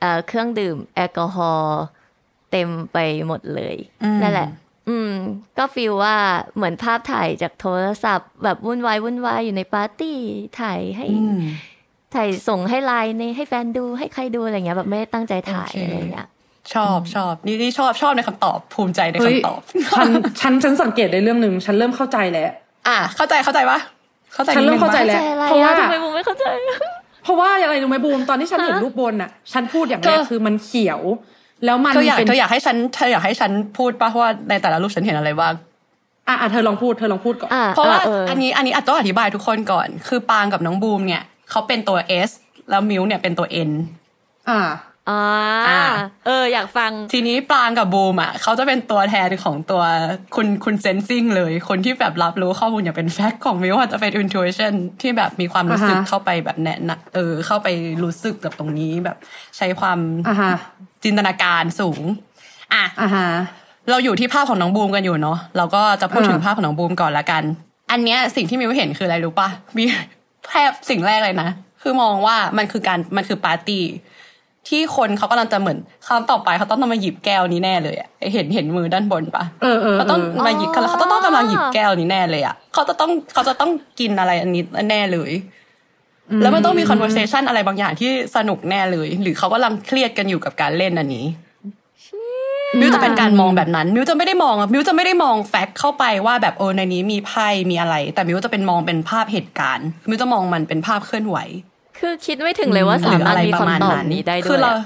[0.00, 1.80] เอ่อเครื่องดื่มแอลกอฮอล์
[2.50, 4.48] เต็มไปหมดเลยอืมนั่นแหละ
[4.88, 5.12] อืม
[5.58, 6.16] ก็ฟีลว่า
[6.56, 10.16] เหมือนภาพถ่ายจากโทรศัพท์ แบบวุ่นวายวุ่นวายอยู่ในปาร์ตี้
[10.60, 11.40] ถ่ายให้อืม
[12.14, 16.28] ถ่ายส่งให้ไลน์ในให้แฟนดูให้ใครดูอะไรเงี้ยแบบไม่ได้ตั้งใจถ่ายโอเคอะไรเงี้ย
[16.74, 19.60] ชอบชอบนี่นี่ชอบชอบในคำตอบภูมิใจในเฮ้ยคำตอบ
[19.96, 20.08] ฉัน
[20.40, 22.48] ฉันฉันสังเกตได้เรื่องหนึ่งฉันเริ่มเข้าใจแล้ว
[22.88, 23.78] อะ เข้าใจเข้าใจปะ
[24.34, 26.44] เข้าใจฉันเริ่มดงเข้าใจปะแล้วเข้าใจอะไรเพราะว่าอะทำไมมึงไม่เข้าใจ
[27.24, 31.00] เพราะว่าอะไรรู้ไหมบูมตอนที่ฉันเห็นฮะรูปบนน่ะ ฉันพูดอย่างแรกเธอคือมันเขียว
[31.64, 35.54] แล้วมันเธออยากเป็นเธออยากให้ฉันเธออยากให้ฉันพูดปะว่าในแต่ละรูปฉันเห็นอะไรบ้าง
[36.28, 41.98] อะอะเธอลองพูดเธอลองพูดก่อนอ่เพราะว่าเอออันนี้อันนี้อาจต้องอธิบายทุกคนก่อน คือปางกับน้องบูมเนี่ยเขาเป็นตัว
[42.28, 42.30] S
[42.70, 43.70] แล้วมิวเนี่ยเป็นตัว N
[44.48, 44.70] อ่าอ่า
[45.10, 45.22] อ่า
[46.26, 49.82] เอออยากฟัง ทีนี้ปางกับบูมอะเขาจะเป็นตัวแทนของตัว
[50.36, 57.68] คุณคุณเซนซิงเลย คนที่แบบรับรู้ข้อมูลอย่างเป็นแฟกต์ของมิวอาจจะเป็น intuition ที่แบบมีความรู้สึกอ่าฮะเข้าไปแบบแนะนำเออ เข้าไป
[58.04, 59.16] รู้สึกกับตรงนี้แบบ
[59.56, 60.52] ใช้ความอ่าฮะ
[61.04, 62.02] จินตนาการสูง
[62.74, 63.28] อะอ่าฮะ
[63.90, 67.42] เราอยู่ที่ภาพของน้องบูมกันอยู่เนาะเราก็จะพูดอ่าถึงภาพของน้องบูมก่อนละกัน
[67.90, 69.84] อันเนี้ยสิ่งที่มิวเห็นคืออะไรรู้ปะมี
[70.48, 71.50] แทบสิ่งแรกเลยนะ
[71.82, 73.82] คือมองว่ามันคือการมันคือปาร์ตี้
[74.68, 85.32] ที่คนเขากำลังจะเหมือนครั้งต่อไปเขาต้องมาหยิบแก้วนี้แน่เลยอะเห็นเห็นมือด้านบนปะเออเออเขาต้องเออมาหยิบเขาต้องต้องกำลังหยิบแก้วนี้แน่เลยอะเขาจะต้องเขาจะต้องกินอะไรอันนี้แน่เลย
[86.42, 91.26] แล้วมันต้องมี conversation อะไรบางอย่างที่สนุกแน่เลย หรือเขากำลังเครียดกันอยู่กับการเล่นอันนี้
[92.80, 101.36] มิวจะเป็นการมองแบบนั้น มิวจะไม่ได้มองมิวจะไม่ได้มองแฟกต์เข้าไปว่าแบบเออในนี้มีไพ่มีอะไร แต่มิวจะเป็นมองเป็นภาพเหตุการณ์มิวจะมองมันเป็นภาพเคลื่อนไหว
[101.98, 104.84] คือคิดไม่ถึงเลยว่าหสารือมารอะถไรมีประมาณคำตอบนั้นนี้ได้ด้คืวยอเราอะ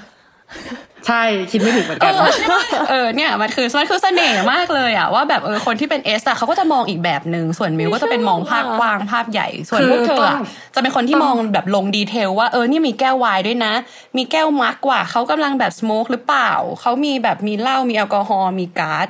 [1.06, 10.38] ใช่คิดไม่ถูกเหมือนเอกันอใช่ปะเออเนี่ยมันคือมันคือเสน่ห์มากเลยอะว่าแบบเออคนที่เป็นเอสอะเขาก็จะมองอีกแบบหนึ่งส่วนมิวก็จะเป็นมองภาพกว้างภาพใหญ่ ส่วนพวกเธออะ
[10.74, 13.72] จะเป็นคนที่มองแบบลง detail ว่าเออนี่มีแก้วไวน์ด้วยนะ
[14.16, 19.08] มีแก้วมาร์กกว่าเขากำลังแบบ smoke หรือเปล่าเขามีแบบมีเหล้ามีแอลกอฮอล์มีการ์ด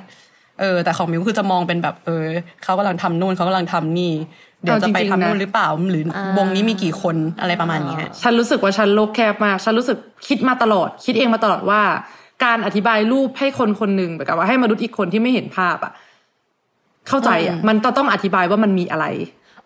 [0.60, 2.24] เออแต่ของมิวคือจะมองเป็นแบบเออ
[2.64, 4.12] เขากำลังทำนู่นเขากำลังทำนี่
[4.62, 6.04] เดี๋ยวจะไปทำนู่นหรือเปล่าหรือ
[6.38, 11.82] วงนี้มีกี่คนอะไรประมาณเนี้ยฉันรู้สึกว่าฉันโลกแคบมาก ฉันรู้สึกคิดมาตลอด คิดเองมาตลอดว่า
[12.44, 15.92] การอธิบายรูปให้คนคนหนึ่งแบบว่าให้มนุษย์อีกคนที่ไม่เห็นภาพอะ
[17.08, 19.06] เข้าใจอะมันจะต้องอธิบายว่ามันมีอะไร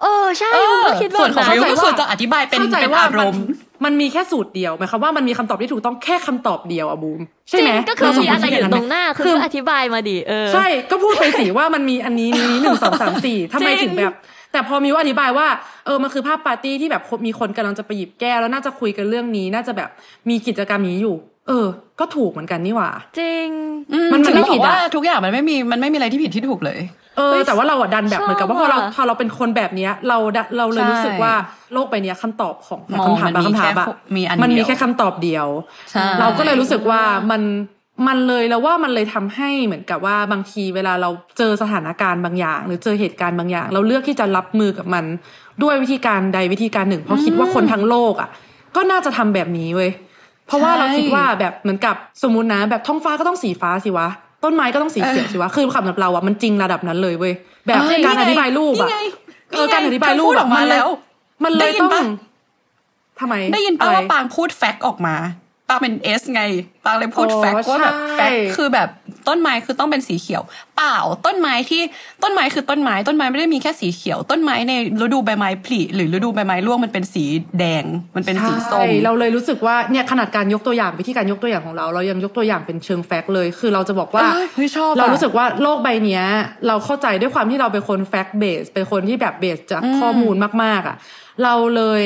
[0.02, 14.14] เออใช่เอมึงอก็คิดแบส่วนบของนั้นมิวก็คือจะอธิบายเป็นเข้าใจเป็นว่าอารมณ์นมันมีแค่สูตรเดียวหมายความว่ามันมีคำตอบที่ถูกต้องแค่คำตอบเดียวอะบูมใช่ไหมก็คือมีอะไรอยู่ตรงหน้าคืออธิบายมาดิเออใช่ก็พูดไปสิว่ามันมีอันนี้นี้หนึ่งสองสามสี่ทำไมถึงแบบ
[14.53, 15.47] แต่พอมีว่าอธิบายว่า
[15.87, 19.91] เออมันคือภาพปาร์ตี้ที่แบบมีคนกำลังจะไปหยิบแก้วแล้วน่าจะคุยกันเรื่องนี้ น่าจะแบบ
[20.29, 21.17] มีกิจกรรมนี้อยู่
[21.49, 21.67] เออ
[22.01, 23.49] ก็ถูกเหมือนกันนี่หว่า จริง
[24.12, 26.81] มันมันไม่ผิดว่าอะทุกอย่างมันไม่มีมันไม่มีอะไรที่ผิดที่ถูกเลย
[27.19, 31.33] เออแต่ว่าเราอะดันแบบชอบเหมือนกับว่าพอเราอะพอเราเป็นคนแบบเนี้ย เราดะเราเลยใช่รู้สึกว่า
[31.73, 33.87] โลกใบเนี้ยคำตอบของมองคำถามมันบางมีคำถามแค่อะ
[34.17, 35.47] มีอันมันมีเดียวแค่คำตอบเดียว
[35.91, 37.43] ใช่เราก็เลยรู้สึกว่ามัน
[38.07, 45.05] มันเลยแล้วว่ามันเลยทำให้เหมือนกับว่าบางทีเวลาเราเจอสถานการณ์บางอย่าง หรือเจอเหตุการณ์บางอย่าง เราเลือกที่จะรับมือกับมัน
[45.62, 48.28] ด้วยวิธีการใดวิธีการหนึ่ง เพราะคิดว่าคนทั้งโลกอะ
[48.76, 49.90] ก็น่าจะทำแบบนี้เว้ย
[50.46, 54.09] เพราะว่าใช่เราคิดว่าแบบเหมือนกับสมมุตินะ แบบท้องฟ้าก็ต้องสีฟ้าสิวะ
[54.44, 57.35] ต้นไม้ก็ต้องสีเขียวสิวะคือสำหรับเราอะมันจริงระดับนั้นเลยเว้ย
[57.66, 58.98] แบบเอ้ยการอธิบายรูปอะนี่ไง
[59.52, 60.88] เออการอธิบายรูปพูดออกมามันเลยแล้ว
[61.44, 62.02] มันเลยได้ยินต้องปะ
[63.20, 65.14] ทำไมได้ยินป่าอะไรว่าปางพูด fact ออกมา
[65.72, 66.42] ปางเป็น S ไง
[66.85, 68.88] ปางเลยพูดอ๋อ fact ว่าแบบใช่ fact คือแบบ
[69.28, 70.42] ต้นไม้คือต้องเป็นสีเขียว
[70.76, 71.82] เปล่าต้นไม้ที่
[72.22, 77.24] ต้นไม้คือต้นไม้ต้นไม้ไม่ได้มีแค่สีเขียว ต้นไม้ในฤดูใบไม้ผลิหรือฤดูใบไม้ร่วงมันเป็นสี
[77.58, 77.85] แดง
[78.16, 86.24] มันเป็นสีส้มใช่เราเลยรู้สึกว่าเนี่ยขนาดการยกตัวอย่างวิธีการยกตัวอย่างของเรา เรายังยกตัวอย่างเป็นเชิงแฟกต์เลย คือเราจะบอกว่าเอ้ยเฮ้ยชอบอะเรารู้สึกว่าโลกใบเนี้ย
[86.66, 90.96] เราเข้าใจด้วยความที่เราเป็นคนแฟกต์เบสเป็นคนที่แบบเบสจากข้อมูลมากๆอะ
[91.45, 92.03] เราเลย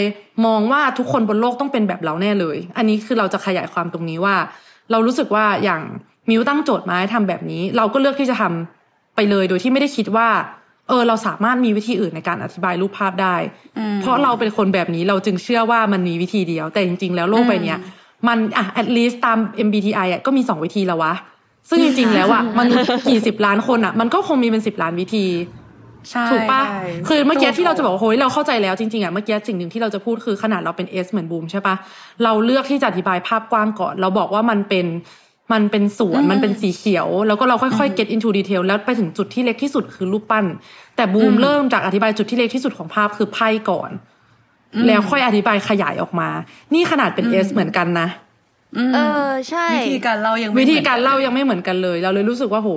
[0.46, 4.36] มองว่าทุกคนบนโลกต้องเป็นแบบเราแน่เลย อันนี้คือเราจะขยายความตรงนี้ว่า
[4.90, 5.82] เรารู้สึกว่าอย่าง
[6.30, 10.28] มิวตั้งโจทย์มาให้ทำแบบนี้ เราก็เลือกที่จะทำไปเลยโดยที่ไม่ได้คิดว่า
[10.88, 13.36] เออ เราสามารถมีวิธีอื่นในการอธิบายรูปภาพได้
[14.00, 17.78] เพราะเราเป็นคนแบบนี้เราจึงเชื่อว่ามันมีวิธีเดียว แต่จริง ๆ แล้วโลกใบเนี้ย
[18.28, 21.14] มันอะ at least ตาม MBTI อะก็มีสองวิธีแล้ววะ
[21.68, 22.66] ซึ่งจริง ๆ แล้วอะมัน
[23.08, 25.65] กี่สิบล้านคนอะ มันก็คงมีเป็นสิบล้านวิธีใช่
[26.32, 31.74] ถูกปะใช่คือเมื่อกี้ถูที่เราจะบอกว่าโฮ้ยเราเข้าใจแล้วจริงๆอะเมื่อกี้สิ่งหนึ่งที่เราจะพูดคือขนาดเราเป็น S เหมือนบูมใช่ปะ
[32.24, 34.86] เราเลือกที่จะอธิบายภาพกว้างก่อน เราบอกว่ามันเป็น
[35.52, 40.44] มันเป็นสวนมันเป็นสีเขียว แล้วก็เราค่อยๆ get into detail แล้วไปถึงจุดที่เล็กที่สุดคือรูปปั้น
[40.96, 43.90] แต่บูมเริ่มจากอธิบายจุดที่เล็กที่สุดของภาพคือไพ่ก่อน
[44.86, 46.28] แล้วค่อยอธิบายขยายออกมา
[46.74, 48.08] นี่ขนาดเป็น S เหมือนกันนะ
[48.94, 52.70] เออใช่ วิธีการเล่ายังไม่วิธีการหมือนนเล่ายังไม่เหมือนกันเลย เราเลยรู้สึกว่าโห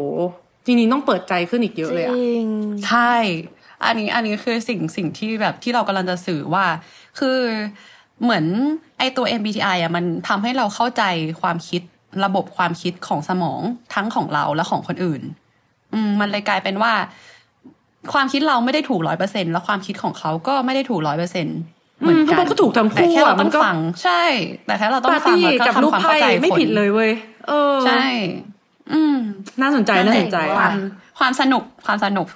[0.69, 2.47] จริงๆต้องเปิดใจขึ้นอีกเยอะเลยจอะริง
[2.87, 3.13] ใช่
[3.85, 6.65] อันนี้อันนี้คือสิ่งสิ่งที่แบบที่เรากำลังจะสื่อว่า
[7.19, 7.37] คือ
[8.23, 8.45] เหมือน
[8.99, 11.03] ไอตัว MBTI อะมันทำให้เราเข้าใจ
[11.41, 11.81] ความคิด
[12.25, 13.61] ระบบความคิดของสมอง
[13.93, 15.21] ทั้งของเราและของคนอื่น
[15.93, 16.93] อืม มันเลยกลายเป็นว่า
[18.13, 21.47] ความคิดเราไม่ได้ถูกร้อยเปอร์เซ็นแล้วความคิดของเขาก็ไม่ได้ถูกร้อยเปอร์เซ็น
[21.99, 24.23] เหมือนอืมกันมันก็ถูกทั้งคู่แต่แค่เราอะมัต้อนงก็ฟัง ใช่
[24.65, 27.11] แต่แค่เราต้องปาร์ฟังตี้แล้วก็กับรูปทำความไพ่เข้าใจไม่คนผิดเลยเว้ย
[27.47, 28.05] เออใช่
[28.93, 29.17] อืม
[29.61, 30.75] น่าสนใจน่าสนใจควาอะม
[31.19, 32.27] ความสนุกความสนุก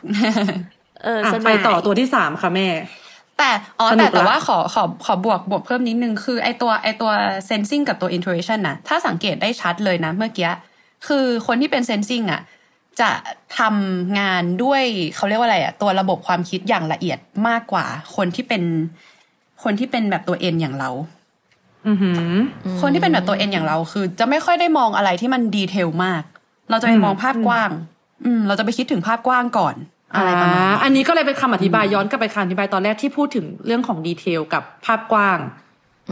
[1.03, 2.67] เอออะสนุกไปต่อตัวที่สามค่ะแม่
[3.37, 7.11] แต่อ๋อสนุแต่กแต่ละว่าขอขอขอบวกบวกเพิ่มนิดนึง คือไอตัวไอตัว
[7.49, 10.51] sensing กับตัว intuition นะถ้าสังเกตได้ชัดเลยนะเมื่อกี้
[11.07, 12.41] คือคนที่เป็น sensing อะ
[13.01, 13.11] จะ
[13.59, 14.83] ทำงานด้วย
[15.15, 17.85] เขาเรียกว่าอะไรอะตัวระบบความคิดอย่างละเอียดมากกว่า
[18.15, 18.63] คนที่เป็น
[19.63, 20.89] คนที่เป็นแบบตัว N อย่างเรา
[21.87, 22.33] อือหือ
[22.81, 26.23] คนที่เป็นแบบตัว N อย่างเราคือ จะไม่ค่อยได้มองอะไรที่มันดีเทลมาก
[26.69, 27.69] เราจะไปมองภาพกว้าง
[28.25, 29.75] อืม เราจะไปคิดถึงภาพกว้างก่อน
[30.15, 35.39] อะไรประมาณอ่านี้อันนี้ก็เลยเป็นคำอธิบายย้อนกลับไปคำอธิบายตอนแรกที่พูดถึงเรื่องของ detail กับภาพกว้าง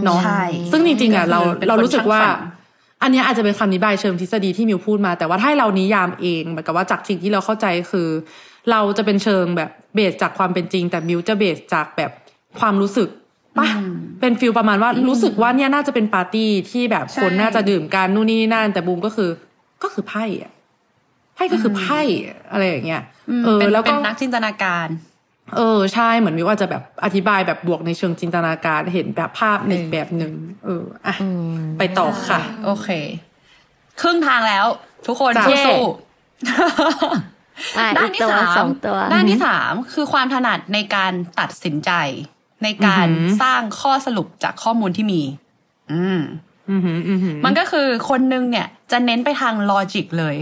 [0.04, 2.60] เนาะใช่ซึ่งจริงๆอะก็คือเราเป็นเราคนรู้สึกว่าช่างฝัน
[3.04, 8.08] อันเนี้ยอาจจะเป็นคำอธิบายเชิงทฤษฎีที่มิวพูดมา แต่ว่าถ้าให้เรานิยามเองเหมือนกับว่าจากสิ่งที่เราเข้าใจคือ
[8.72, 12.12] เราจะเป็นเชิงแบบ base จากความเป็นจริง แต่มิวจะ base จากแบบ
[12.60, 13.10] ความรู้สึก
[13.60, 13.68] ปะ
[14.22, 19.30] เป็น feel ประมาณว่ารู้สึกว่าเนี่ยน่าจะเป็นปาร์ตี้ที่แบบคนใช่น่าจะดื่มกันนู่นนี่นั่นแต่บูมก็คือ
[19.84, 20.52] ก็คือไพ่อะ
[21.36, 22.02] ไพ่ก็คือไพ่
[22.52, 23.04] อะไรอย่างเงี้ย
[23.46, 24.88] เออเป็นแล้วเป็ก็นนักจินตนาการ
[25.58, 30.34] เออใช่เหมือนมิวอาจจะแบบอธิบายแบบบวกในเชิงจินตนาการเห็นแบบภาพในอีกแบบหนึ่ง
[30.66, 31.16] เอออะ
[31.80, 32.90] ไปต่อค่ะ โอเค
[34.02, 34.66] ครึ่งทางแล้ว
[35.08, 35.82] ทุกคนจ้ะสู้
[37.78, 41.92] อะๆด้าอีนกที่ตัวสามสองตัวด้านที่สามคือความถนัดในการตัดสินใจ
[42.64, 43.08] ในการ
[43.42, 45.22] สร้างข้อสรุปจากข้อมูลที่มี
[45.92, 46.51] อืมอือหืออือหือ
[47.46, 50.36] มันก็คือคนนึงเนี่ยจะเน้นไปทางลอจิกเลย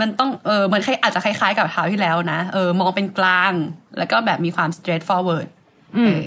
[0.00, 3.52] มันต้องเออมันคล้ายอาจจะคล้ายๆกับคราวที่แล้วนะเออมองเป็นกลาง
[3.98, 5.48] แล้วก็แบบมีความ straight forward
[5.96, 6.26] อืมเออ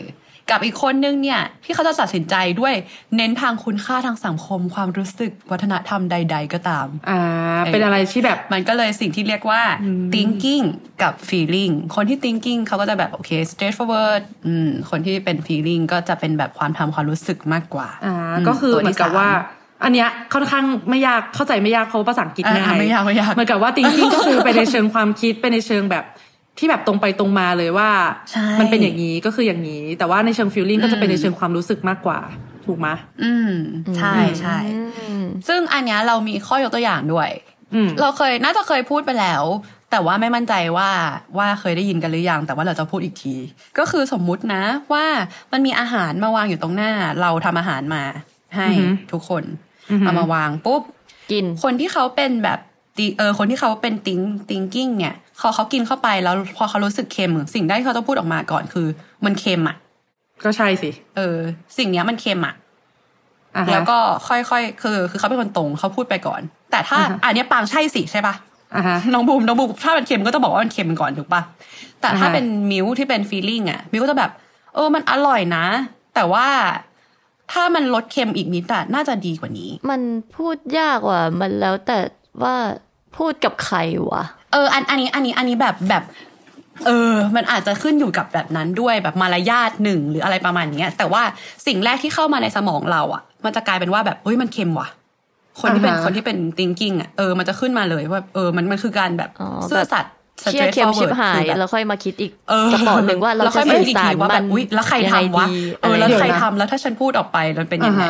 [0.52, 2.74] กับอีกคนนึงเนี่ยที่เขาจะตัดสินใจด้วย
[3.16, 7.22] เน้นทางคุณค่าทางสังคม ความรู้สึกวัฒนธรรมใด ๆ ก็ตาม อ่า
[7.72, 9.62] เป็นอะไรที่แบบมันก็เลยสิ่งที่เรียกว่า
[10.14, 10.66] thinking
[11.02, 19.30] กับ feeling คนที่ thinking เขาก็จะแบบโอเค straightforward อืมคนที่เป็น feeling ก็จะเป็นแบบความทำความรู้สึกมากกว่าอ่ามก็คือตัวเหมืที่อนกับสว่า
[19.84, 26.06] อันเนี้ยค่อนข้างไม่ยากเข้าใจไม่ยากเพราะว่าภาษาอังกฤษอ่าง่ายไม่ยากไม่ยากเหมือนกับว่า thinking ก็คือไปในเชิงความคิดไปในเชิงแบบ
[26.60, 27.90] ที่แบบตรงไปตรงมาเลยว่า
[28.32, 32.20] ใช่มันเป็นอย่างนี้ก็คืออย่างนี้ แต่ว่าในเชิง feeling ก็จะเป็นในเชิงความรู้สึกมากกว่า
[32.66, 32.88] ถูกไหม
[33.24, 33.54] อืม
[33.98, 34.58] ใช่ใช่
[35.48, 37.30] ซึ่งอันนี้เรามีข้อยกตัวอย่างด้วย
[38.02, 39.44] เราเคยน่าจะเคยพูดไปแล้ว
[39.92, 40.90] แต่ว่าไม่มั่นใจว่า
[41.38, 43.36] ว่าเคยได้ยินกันหรือยัง แต่ว่าเราจะพูดอีกที
[43.78, 45.06] ก็คือสมมุตินะว่า
[45.52, 46.92] มันมีอาหารมาวางอยู่ตรงหน้า
[47.22, 48.04] เราทำอาหารมา
[48.56, 48.68] ให้
[49.12, 49.44] ทุกคน
[50.00, 50.82] เอามาวางปุ๊บ
[51.32, 52.60] กิน คนที่เขาเป็นแบบ
[53.18, 58.88] เออคนที่เขาเป็น think thinking เนี่ย เขาเขากินเข้าไปแล้วพอเขารู้สึกเค็มสิ่งแรกที่เขาต้องพูดออกมาก่อนคือ
[59.26, 59.78] มันเค็มอะ
[60.44, 61.38] ก็ใช่สิ เออ
[61.78, 62.56] สิ่งเนี้ยมันเค็มอะ
[63.72, 63.98] แล้วก็
[64.28, 68.36] ค่อยๆคือ คือเขาเป็นคนตรงเขาพูดไปก่อน แต่ถ้าอันนี้ปางใช่สิใช่ปะ
[69.14, 71.42] น้องบูมน้องบูมถ้ามันเค็มก็จะบอกว่ามันเค็มก่อนถูกปะ
[72.02, 74.32] แต่ถ้าเป็นมิวที่เป็นฟีลลิ่งอะมิวก็จะแบบ
[74.76, 75.66] เออมันอร่อยนะ
[76.16, 76.48] แต่ว่า
[77.52, 80.02] ถ้ามันลดเค็มอีกนิดอะน่าจะดีกว่านี้ มัน
[80.36, 82.00] พูดยากว่ะมันแล้วแต่
[82.44, 82.56] ว่า
[83.18, 83.78] พูดกับใคร
[84.10, 86.04] วะ เอออันอันนี้อันนี้อันนี้แบบแบบ
[86.86, 91.24] เออ มันอาจจะขึ้นอยู่กับแบบนั้นด้วยแบบมารยาทหนึ่งหรืออะไรประมาณนี้แต่ว่า
[91.68, 94.90] สิ่งแรกที่เข้ามาในสมองเราอะ มันจะกลายเป็นว่าแบบเฮ้ยมันเค็มว่ะ
[95.62, 99.30] คนที่เป็นคนที่เป็น thinking อะเออมันจะขึ้นมาเลยว่าเออมันมันคือการแบบ
[99.68, 102.32] ซื่อสัตย์ เชี่ยเค็มชิบหาย แล้วค่อยมาคิดอีก
[102.74, 105.48] กระป๋องหนึ่งว่าเราจะสื่อสารมันแล้วใครทำวะ
[105.82, 108.06] เออแล้วใครทำแล้วถ้าฉันพูดออกไปมันเป็นยังไง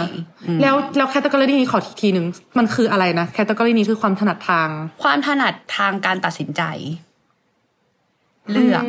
[0.62, 2.26] แล้วแล้ว category นี้ขอทีทีหนึ่ง
[2.58, 4.68] มันคืออะไรนะ category นี้คือความถนัดทาง
[5.04, 6.64] ความถนัดทางการตัดสินใจ
[8.52, 8.84] เลือก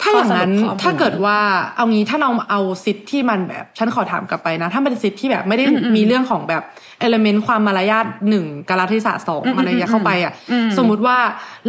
[0.00, 1.38] ถ้าอย่างนั้นถ้าเกิดว่า
[1.76, 5.64] เอางี้ถ้าเราเอา sit ที่มันแบบฉันขอถามกลับไปนะ ถ้าเป็น sit ที่แบบไม่ได้
[5.96, 6.62] มีเรื่องของแบบ
[7.00, 10.32] เอลเมนต์ความมารยาทหนึ่งกาลเทศะสองมารยาเข้าไปอะ
[10.78, 11.18] สมมุติว่า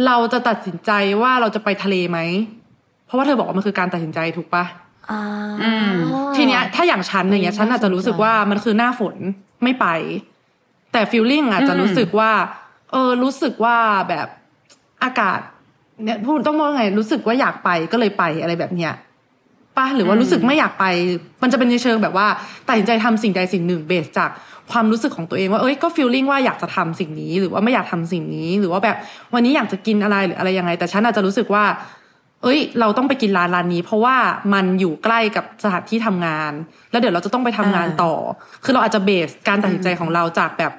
[0.06, 0.90] เราจะตัดสินใจ
[1.22, 2.18] ว่าเราจะไปทะเลไหม
[3.06, 4.64] เพราะว่าเธอบอกว่ามันคือการตัดสินใจถูกปะ
[6.36, 9.16] ทีเนี้ยถ้าอย่างฉันอย่างเงี้ยฉันอาจจะรู้สึกว่ามันคือหน้าฝน
[9.62, 9.86] ไม่ไป
[10.92, 12.32] แต่ฟิลลิ่งอาจจะรู้สึกว่า
[12.92, 13.76] เออรู้สึกว่า
[14.08, 14.26] แบบ
[15.04, 15.40] อากาศ
[16.04, 18.92] เนี่ยพูดต้องมองไงรู้สึกว่าอยากไปก็เลยไปอะไรแบบเนี้ย
[19.76, 20.84] ปะหรือว่ารู้สึกไม่อยากไป
[21.42, 22.26] มันจะเป็นในเชิงแบบว่า
[22.68, 24.30] ตัดสินใจทำสิ่งใดสิ่งหนึ่ง base จาก
[24.72, 28.96] ความรู้สึกของตัวเองว่าเอ้ยก็ feeling ว่าอยากจะทำสิ่งนี้ หรือว่าไม่อยากทำสิ่งนี้ หรือว่าแบบ
[29.34, 31.64] วันนี้อยากจะกินอะไรหรืออะไรยังไง แต่ฉันอาจจะรู้สึกว่า
[32.42, 34.16] เอ้ย เราต้องไปกินร้านร้านนี้ เพราะว่า
[34.54, 36.52] มันอยู่ใกล้กับสถานที่ทำงาน
[36.90, 38.12] แล้วเดี๋ยวเราจะต้องไปทำงานต่อ
[38.64, 40.72] คือเราอาจจะ base การตัดสินใจของเราจากแบบ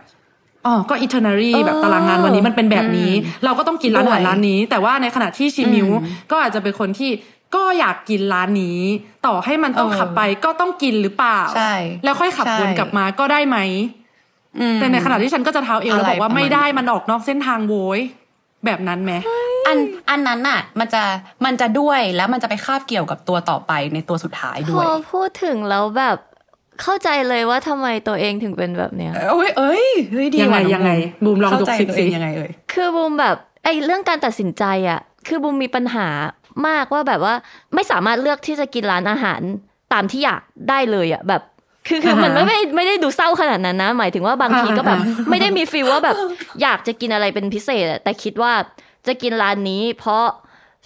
[0.67, 3.11] อ๋อก็ itinerary แบบตารางงานวันนี้มันเป็นแบบนี้
[3.45, 5.89] เราก็ต้องกินร้านอาหารร้านนี้ แต่ว่าในขณะที่ที่มิว
[6.31, 7.11] ก็อาจจะเป็นคนที่
[7.55, 8.79] ก็อยากกินร้านนี้
[9.25, 13.57] ต่อให้มันต้องขับไปก็ต้องกินหรือเปล่าใช่แล้วค่อยขับวนกลับมาก็ได้ไหม
[14.75, 17.99] แต่ในขณะที่ฉันก็จะเท้าเอวแล้วบอกว่าไม่ได้มันออกนอกเส้นทางโวย
[18.65, 19.13] แบบนั้นไหม
[19.67, 19.77] อัน
[20.09, 21.03] อันนั้นน่ะ มันจะ
[21.45, 26.17] มันจะด้วยแล้วมันจะไปคาบเกี่ยวกับตัวต่อไปในตัวสุดท้ายด้วยพอพูดถึงแล้วแบบ
[26.81, 29.85] เข้าใจเลยว่าทำไมตัวเองถึงเป็นแบบเนี้ยเอ้ยเอ้ย
[30.33, 30.91] ดียังไงยังไง
[31.23, 36.07] บูมลองดูสิสิยังไงเอ่ยคือบูมแบบไอ้เรื่องการตัดสินใจอะ คือบูมมีปัญหา
[36.67, 37.33] มากว่าแบบว่า
[37.75, 39.41] ไม่สามารถเลือกที่จะกินร้านอาหาร
[39.93, 41.41] ตามที่อยากได้เลยอะแบบ
[41.87, 46.15] คือคือมันไม่ไม่ไม่ได้ดูเศร้าขนาดนั้นนะ หมายถึงว่าบางทีก็แบบ ไม่ได้มี feel ว่าแบบ
[46.61, 48.53] อยากจะกินอะไรเป็นพิเศษแต่คิดว่า
[49.07, 50.25] จะกินร้านนี้ เพราะ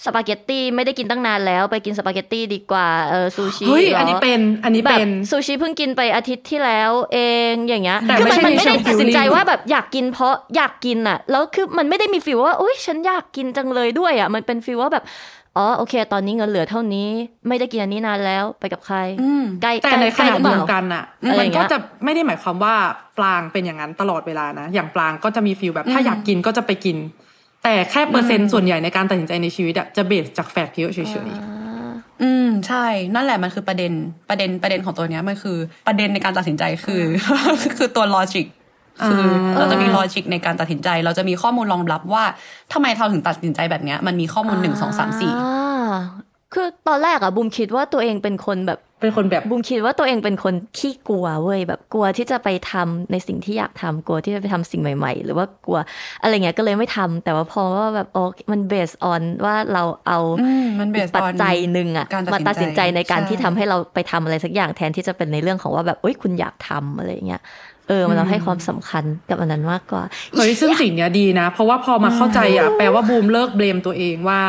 [0.04, 7.20] สปาเกตตี้ไม่ได้กินตั้งนานแล้วไปกินสปาเกตตี้ดีกว่าเออซูชิเฮ้ยอันนี้เป็นอันนี้เป็นซูชิเพิ่งกินไปอาทิตย์ที่แล้วเอ
[7.52, 15.04] งอย่างเงี้ยคือมันไม่ได้ตัดสินใจว่าแบบอยากกินเพราะอยากกินอะแล้วคือมันไม่ได้มี feel ว่าอุ้ยฉันอยากกินจังเลยด้วยอะมันเป็น feel ว่าแบบ
[15.58, 17.10] อ๋อโอเค ตอนนี้เงินเหลือเท่านี้
[17.48, 18.98] ไม่ได้กินอันนี้นานแล้วไปกับใคร
[19.64, 21.04] ใกล้แต่ในขณะเดียวกันอะ
[21.40, 22.76] มันก็จะไม่ได้หมายความว่า
[23.18, 26.98] ปลางเป็นอย่างนั้นตลอดเวลานะ อย่างปลางก็จะมีฟีลแบบถ้าอยากกินก็จะไปกิน
[27.64, 33.92] แต่แค่เปอร์เซ็นต์ส่วนใหญ่ในการตัดสินใจในชีวิตอะจะเบสจากแฟกต์เยอะเฉยๆอืมใช่ นั่นแหละมันคือประเด็น
[34.30, 37.04] ประเด็นประเด็นของตัวเนี้ยมันคือประเด็นในการตัดสินใจคือ
[37.78, 38.48] คือตัวลอจิก
[39.06, 39.24] คือ
[39.58, 42.24] เราจะมีลอจิกในการตัดสินใจ เราจะมีข้อมูลรองรับว่า
[42.74, 45.34] ทำไมเราถึงตัดสินใจแบบเนี้ยมันมีข้อมูลหนึ่งสองสามสี่
[46.54, 55.80] คือตอนแรกอะบุมคิดว่าตัวเองเป็นคนแบบเป็นคนแบบบุมคิดว่าตัวเองเป็นคนขี้กลัวเว้ยแบบกลัวที่จะไปทำในสิ่งที่อยากทำกลัวที่จะไปทำสิ่งใหม่ ๆ หรือว่ากลัว
[56.22, 60.20] อะไรเงี้ยก็เลยไม่ทำแต่ว่าพอว่าแบบโอ้มันเบสออนว่าเราเอา
[60.80, 67.42] มันเบสปัจจัยหนึ่งอะมาตัดสินใจในการที่ทำให้เราไปทำอะไรสักอย่างแทนที่จะเป็นในเรื่องของว่าแบบเอ้ยคุณอยากทำอะไรเงี้ย
[67.88, 74.42] เออมันเราให้ความสำคัญกับอันนั้นมากกว่าเฮ้ยซึ่งสิ่งเนี้ยดีนะ เพราะว่าพอมาเข้าใจอะแปลว่าบูมเลิก blame ตัวเองว่า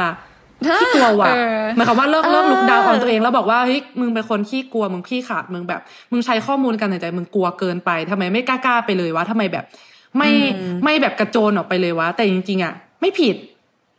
[0.80, 1.32] ขี้กลัวว่ะ
[1.76, 5.80] หมายความว่าเลิกเลิก look down ของตัวเองแล้วบอกว่าเฮ้ยมึงเป็นคนขี้กลัวมึงขี้ขลาดมึงแบบ
[6.12, 9.64] มึงใช้ข้อมูลการหายใจมึงกลัวเกินไปทำไมไม่กล้าๆไปเลยวะทำไมแบบ
[10.18, 10.30] ไม่
[10.84, 13.36] ไม่แบบกระโจนออกไปเลยวะแต่จริงๆอะ ไม่ผิด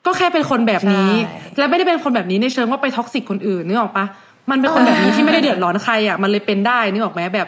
[0.05, 1.11] ก็แค่เป็นคนแบบนี้
[1.57, 4.05] และไม่ได้เป็นคนแบบนี้ในเชิงว่าไป toxic คนอื่นนึกออกปะ
[4.51, 7.47] มันเป็นคนแบบนี้ที่ไม่ได้เดือดร้อนใครอะมันเลยเป็นได้นึกออกไหมแบบ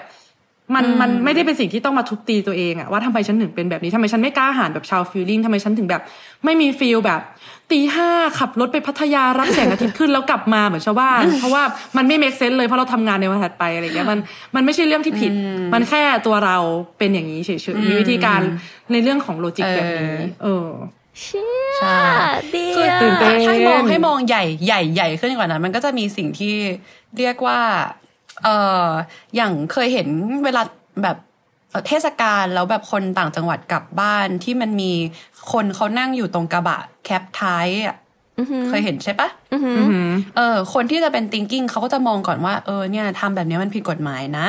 [0.75, 6.01] มันมันไม่ได้เป็นสิ่งที่ต้องมาทุบตีตัวเองอะว่าทำไมฉันถึงเป็นแบบนี้ทำไมฉันไม่กล้าหาญแบบชาว feeling ทำไมฉันถึงแบบ
[6.45, 7.21] ไม่มี feel แบบ
[7.71, 8.09] ตีห้า
[8.39, 11.63] ขับรถไปพัทยารับแสงอาทิตย์ขึ้นแล้วกลับมาเหมือนชาวบ้านเพราะว่า
[11.97, 14.19] มันไม่ make sense เลยเพราะเราทำงานในวันถัดไปอะไรเงี้ยมัน
[14.55, 15.31] มันไม่ใช่เรื่องที่ผิด
[15.73, 16.57] มันแค่ตัวเรา
[16.97, 18.41] เป็นอย่างนี้เฉยๆมีวิธีการ
[18.91, 20.69] ในเรื่องของ logic แบบนี้ เออ
[21.21, 21.99] เชี่ยใช่
[22.55, 26.55] ดีคืออะตื่นเต้นให้มองให้มองใหญ่ใหญ่ใหญ่ขึ้นกว่านั้น มันก็จะมีสิ่งที่
[27.17, 27.59] เรียกว่า
[28.43, 28.49] เอ
[28.85, 28.87] อ
[29.35, 30.07] อย่างเคยเห็น
[30.45, 30.61] เวลา
[31.03, 31.17] แบบ
[31.71, 34.91] เอ่อเทศกาลแล้วแบบคนต่างจังหวัดกลับบ้านที่มันมี
[35.51, 37.95] คนเขานั่งอยู่ตรงกระบะแคปท้ายอะ
[38.69, 44.47] เคยเห็นใช่ปะอือหืออือหือเออ คนที่จะเป็น thinking เขาก็จะมองก่อนว่า เออเนี่ยทำแบบเนี้ยมันผิดกฎหมายนะ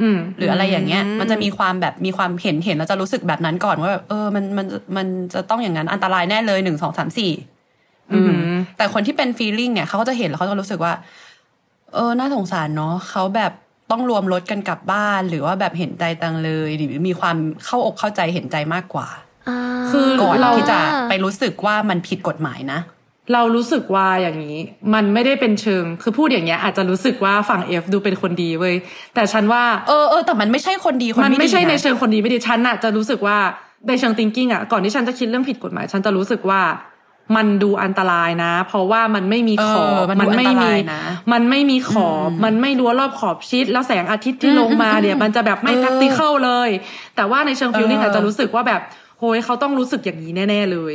[0.00, 7.32] อืมหรืออะไรอย่างเงี้ย มันจะมีความแบบมีความเห็นเห็นแล้วจะรู้สึกแบบนั้นก่อนว่าแบบเออมันมันมันจะต้องอย่างนั้นอันตรายแน่เลยหนึ่งสองสามสี่
[8.12, 8.30] อืม
[8.76, 10.92] แต่คนที่เป็น feeling เนี่ยเขาก็จะเห็นแล้วเขาจะรู้สึกว่า
[11.94, 13.52] เออน่าสงสารเนาะเขาแบบ
[13.90, 19.08] ต้องรวมรถกันกลับบ้าน หรือว่าแบบเห็นใจตังเลย หรือมีความเข้าอกเข้าใจเห็นใจมากกว่า
[19.48, 19.58] อ่า
[19.90, 20.78] คือก่อนเราที่จะ
[21.08, 22.80] ไปรู้สึกว่ามันผิดกฎหมายนะ
[23.32, 24.58] เรารู้สึกว่าอย่างนี้
[24.94, 28.74] มันไม่ได้เป็นเชิง คือพูดอย่างเงี้ยอาจจะรู้สึกว่าฝั่งเอฟดูเป็นคนดีเว้ย
[29.14, 33.38] แต่ฉันว่าเออเออแต่มันไม่ใช่คนดีคนมันไม่ดีไม่ใช่ในนะเชิงคนดีไม่ดีฉันอะจะรู้สึกว่า
[33.88, 36.60] ในเชิง thinking อะก่อนที่ฉันจะคิดเรื่องผิดกฎหมาย ฉันจะรู้สึกว่า
[37.36, 41.02] มันดูอันตรายนะ เพราะว่ามันไม่มีขอบเออมันดูไม่อันตมีรายนะ
[41.32, 46.70] มันไม่มีขอบมันไม่รั้วรอบขอบชิด แล้วแสงอาทิตย์ที่ลงมาเนี่ย มันจะแบบไม่เออ practical เลย
[47.16, 48.80] แต่ว่าในเชิง feeling เอออาจจะรู้สึกว่าแบบ
[49.18, 50.94] โหยเขาต้องรู้สึกอย่างนี้แน่ ๆ เลย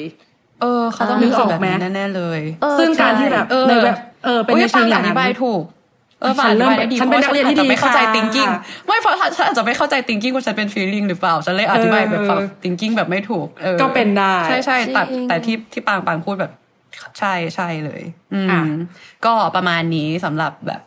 [0.61, 5.63] เออ เขาต้องนึนึกกออออกกไหมแบบนี้แน่ๆเลยเออซึ่งการใช่ที่แบบเออในแบบเออเป็นโอ้ในยเชิปางออย่างธินั้นบายถูก
[6.21, 8.51] เออปาฉังนอเริ่ธิมบายได้ดีฉันเป็นพนักราะเรียนที่อาจจะไม่ดีเข้าใจค่ะ thinking
[8.87, 16.51] ไม่เพราะฉันอาจจะไม่เข้าใจ thinking ว่าฉันเป็น feeling หรือเปล่า ฉันเลยอธิบายแบบเออฝั่ง thinking แบบไม่ถูกออก็เป็นได้ใช่ใช่แต่จริงแต่ที่ที่ปางปางพูดแบบ
[17.19, 18.01] ใช่ใช่เลย
[18.33, 18.61] อืมอะ
[19.25, 20.81] ก็ประมาณนี้สำหรับแบบ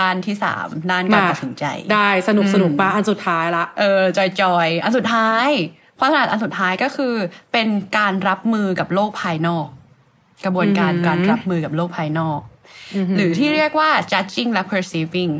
[0.00, 5.48] ด้านที่สามด้านการตัดสินใจ ได้สนุกสนุกมาอันสุดท้ายละเออจอยจอยๆอันสุดท้าย
[5.98, 7.14] ความถนัดอันสุดท้ายก็คือ
[7.52, 7.68] เป็น
[7.98, 9.66] การรับมือกับโลกภายนอก
[10.44, 12.40] กระบวนการอืมการรับมือกับโลกภายนอก
[13.16, 15.32] หรือที่เรียกว่า judging และ perceiving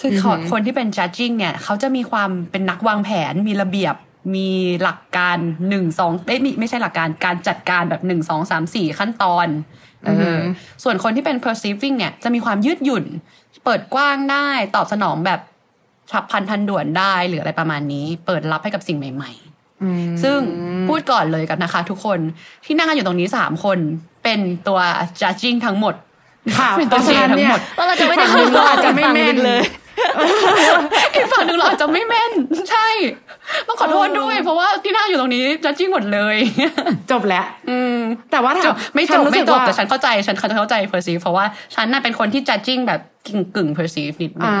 [0.00, 3.94] คือเขาคนที่เป็น judging เนี่ย เขาจะมีความเป็นนักวางแผนมีระเบียบ
[4.34, 4.50] มี
[4.82, 5.38] หลักการ
[5.68, 9.48] หนึ่งสองไม่ไม่ไม่ใช่หลักการการจัดการแบบหนึ่งสองสามสี่ขั้นตอน
[10.04, 10.40] เอออ
[10.82, 13.04] ส่วนคนที่เป็น perceiving เนี่ยจะมีความยืดหยุ่น
[13.64, 15.40] เปิดกว้างได้ตอบสนองแบบ
[16.10, 19.32] ฉับพลันทันด่วนได้หรืออะไรประมาณนี้ เปิดรับให้กับสิ่งใหม่
[19.76, 20.38] ๆ ซึ่ง
[20.88, 22.18] พูดก่อนเลยกันนะคะ ทุกคน
[22.64, 23.78] ที่นั่งกันอยู่ตรงนี้สามคน
[24.24, 24.80] เป็นตัว
[25.20, 25.94] judging ทั้งหมด
[26.58, 29.62] ค่ะเป็นเพตัวราะเจฉะนั้นทั้งเนี่ยหมดว่าเราจะไม่ได้ฝั่งหนึ่งเราอาจจะไม่แม่นเลย
[31.14, 32.32] อีกฝั่งหนึ่งเราอาจจะไม่แม่น
[32.70, 32.88] ใช่
[33.68, 36.36] ต้องขอโทษด้วย เพราะว่าที่นั่งอยู่ตรงนี้จัดจิ้งหมดเลย
[37.10, 37.98] จบแล้วอืม
[38.30, 44.58] แต่ว่าจถ้าบไม่จฉันบรู้ไม่สึกจบว่าแต่ฉันเข้าใจฉันเข้าใจ perceive เพราะว่าฉันน่ะเป็นคนที่ judging แบบกึ่งกึ่ง perceive นิดนึงอ่า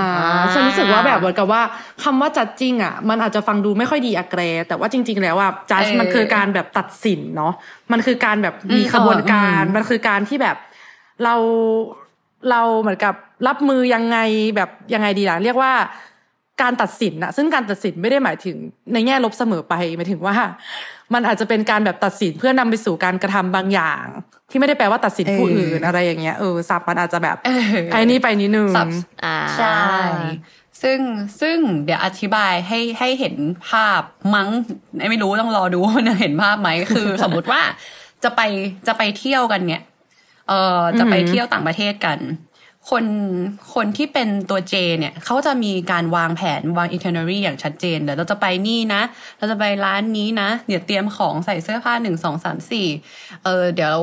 [0.52, 1.62] ฉันรู้สึกว่าแบบเหมือนกับว่า
[2.02, 7.52] คำว่าจัดจริงอะ มันอาจจะฟังดูไม่ค่อยดีอะแกรแต่ว่าจริง ๆ แล้วอะจัดเออมันคือการแบบตัดสินเนาะ
[7.92, 10.56] มันคือการแบบมีอืมขบวนการอืมมันคือการที่แบบ
[11.24, 11.34] เรา
[12.50, 13.14] เราเหมือนกับ
[13.46, 14.18] รับมือยังไง
[14.56, 15.72] แบบยังไงดีล่ะเรียกว่า
[16.62, 18.56] การตัดสินอะซึ่งการตัดสินไม่ได้หมายถึง
[18.92, 20.36] ในแง่ลบเสมอไปหมายถึงว่า
[21.14, 24.04] มันอาจจะเป็นการแบบตัดสินเพื่อนำไปสู่การกระทำบางอย่าง
[24.50, 28.86] ที่ไม่ได้แปลว่าตัดสินผู้เอออื่อื่นอะไรอย่างเงี้ยเออสับมันอาจจะแบบเออไอ้นี่ไปนิดนึงสับ
[29.24, 29.78] อ่าใช่
[30.82, 30.98] ซึ่ง
[31.40, 33.34] ซึ่งเดี๋ยวอธิบายให้ให้เห็น
[33.68, 34.02] ภาพ
[34.34, 34.48] มั้ง
[35.10, 37.60] ไม่รู้ต้องรอดูว่าจะเห็นภาพไหมคือ สมมุติว่า
[38.24, 38.40] จะไป
[38.86, 39.82] จะไปเที่ยวกันเนี่ย
[40.48, 42.20] เออจะไปอือหือเที่ยวต่างประเทศกัน
[42.90, 43.04] คน
[43.74, 49.02] คนที่เป็นตัวเจเนี่ยเขาจะมีการวางแผนวาง itinerary อย่างชัดเจนเดี๋ยวเราจะไปนี่นะ
[49.38, 52.88] เราจะไปร้านนี้นะ เดี๋ยวเตรียมของใส่เสื้อผ้าหนึ่งสองสามสี่
[53.44, 53.98] เออเดี๋ยว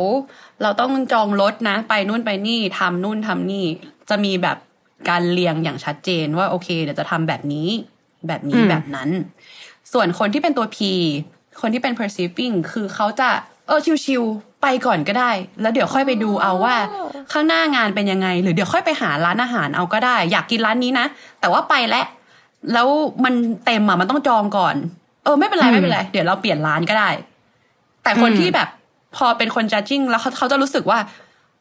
[0.61, 3.65] เราต้องจองรถนะ ไปนู่นไปนี่ทำนู่นทำนี่
[4.09, 4.57] จะมีแบบ
[5.09, 7.69] การเรียงอย่างชัดเจนว่าโอเค เดี๋ยวจะทำแบบนี้
[8.27, 9.09] แบบนี้อืมแบบนั้น
[9.93, 10.77] ส่วนคนที่เป็นตัว P
[11.61, 13.29] คนที่เป็น perceiving คือเขาจะ
[13.67, 15.31] เออชิวๆ ไปก่อนก็ได้
[15.61, 16.75] แล้วเดี๋ยวค่อยไปดูเอาว่า
[17.31, 21.05] ข้างหน้างานเป็นยังไง หรือเดี๋ยวค่อยไปหาร้านอาหารเอาก็ได้ อยากกินร้านนี้นะ
[21.39, 22.05] แต่ว่าไปแล้ว
[22.73, 22.87] แล้ว
[23.23, 23.33] มัน
[23.65, 24.75] เต็มอะมันต้องจองก่อน
[25.23, 27.09] เออไม่เป็นไรไม่เป็นไรเดี๋ยวเราเปลี่ยนร้านก็ได้
[28.03, 28.69] แต่คนอืมที่แบบ
[29.15, 30.99] พอเป็นคน judging แล้วเขาเขาจะรู้สึกว่า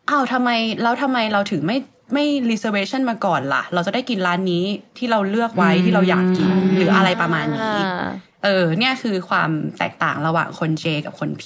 [0.08, 0.50] อ้าวทำไม
[0.82, 1.78] แล้วทำไมเราถึงไม่
[2.14, 4.64] ไม่ reservation มาก่อนล่ะ เราจะได้กินร้านนี้
[4.98, 7.82] ที่เราเลือกไว้ที่เราอยากกินหรืออะไรประมาณนี้
[8.44, 11.44] เออ เนี่ยคือความแตกต่างระหว่างคน J กับคน P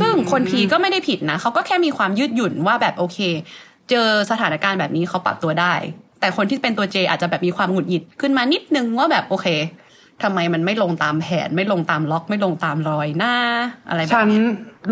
[0.00, 3.18] ซึ่งคน P ก็ไม่ได้ผิดนะเขาก็แค่มีความยืดหยุ่นว่าแบบโอเค
[3.90, 5.74] เจอสถานการณ์แบบนี้เขาปรับตัวได้
[6.20, 9.48] แต่คนที่เป็นตัว J อาจจะแบบมีความหงุดหงิดขึ้นมานิดนึงว่าแบบโอเค
[10.22, 13.34] ทำไมมันไม่ลงตามแผนไม่ลงตามล็อก ไม่ลงตามรอยหน้า
[13.88, 14.42] อะไรแบบฉันเนี้ย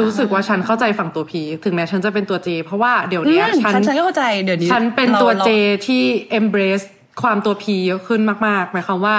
[0.01, 5.51] รู้สึกว่าฉันเข้าใจฝั่งตัวพีถึงแม้ฉันจะเป็นตัวเจ เพราะว่าเดี๋ยวเนี้ยอืมฉันฉันฉันก็เข้าใจเดี๋ยวนี้ฉันเป็นราตัวราเจ
[5.87, 6.03] ที่
[6.39, 6.87] embrace
[7.23, 9.17] ความตัวพีเยอะขึ้นมากๆหมายความว่า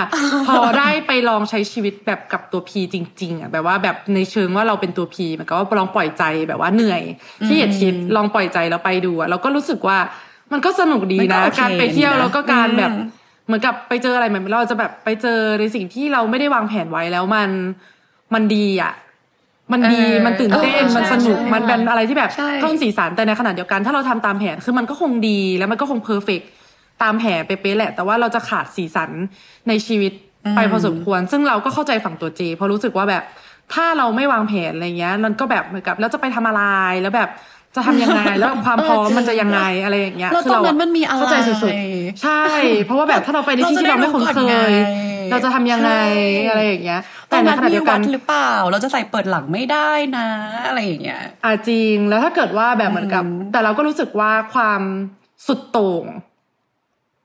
[0.48, 7.02] พอได้ไปลองใช้ชีวิตแบบกับตัวพีจริง ๆอะแบบว่าแบบในเชิงว่าเราเป็นตัวพีมันก็ว่าลองปล่อยใจแบบว่าเหนื่อย
[7.48, 9.98] ที่เหยียดคิดลองปล่อยใจแล้วไปดูอะเราก็รู้สึกว่า
[10.52, 12.92] มันก็สนุกดีนะ การไปเที่ยวแล้วก็การแบบ
[13.46, 17.50] เหมือนกับไปเจออะไรใหม่ๆเราจะแบบไปเจอในสิ่งที่เราไม่ได้วางแผนไว้แล้วมัน
[18.34, 18.94] มันดีอะ
[19.72, 22.32] มันดีมันตื่นเต้นมันสนุกมันเป็นอะไรที่แบบ
[22.62, 29.10] เพิ่มสีสันแต่ในขณะเดียวกันถ้าเราทำตามแผนคือมันก็คงดีแล้วมันก็คงเพอร์เฟกตามแผนเป๊ะๆแหละ แต่ว่าเราจะขาดสีสัน
[29.68, 30.14] ในชีวิต
[30.56, 33.24] ไปพอสมควร ซึ่งเราก็เข้าใจฝั่งตัวเจเพราะรู้สึกว่าแบบ
[33.74, 36.64] ถ้าเราไม่วางแผนอะไรเงี้ยมันก็แบบเหมือนกับแล้วจะไปทำอะไร
[37.02, 37.30] แล้วแบบ
[37.76, 40.62] จะทำยังไงแล้วความพร้อมมันจะยังไงอะไรอย่างเงี้ยคือเรา
[41.20, 42.44] เข้าใจสุดๆ ใช่
[42.84, 44.40] เพราะว่าแบบถ้าเราไปในที่ที่เราไม่คุ้นเค
[44.70, 44.72] ย
[45.32, 45.92] เราจะทำยังไง
[46.50, 50.28] อะไรอย่างเงี้ย แต่ในขณะเดียวกันหรือเปล่า เราจะใส่เปิดหลังไม่ได้นะ
[50.68, 54.82] อะไรอย่างเงี้ยอ่าจริงแล้วถ้าเกิดว่าแบบเหมือนกับ แต่เราก็รู้สึกว่าความ
[55.48, 56.06] สุดโต่ง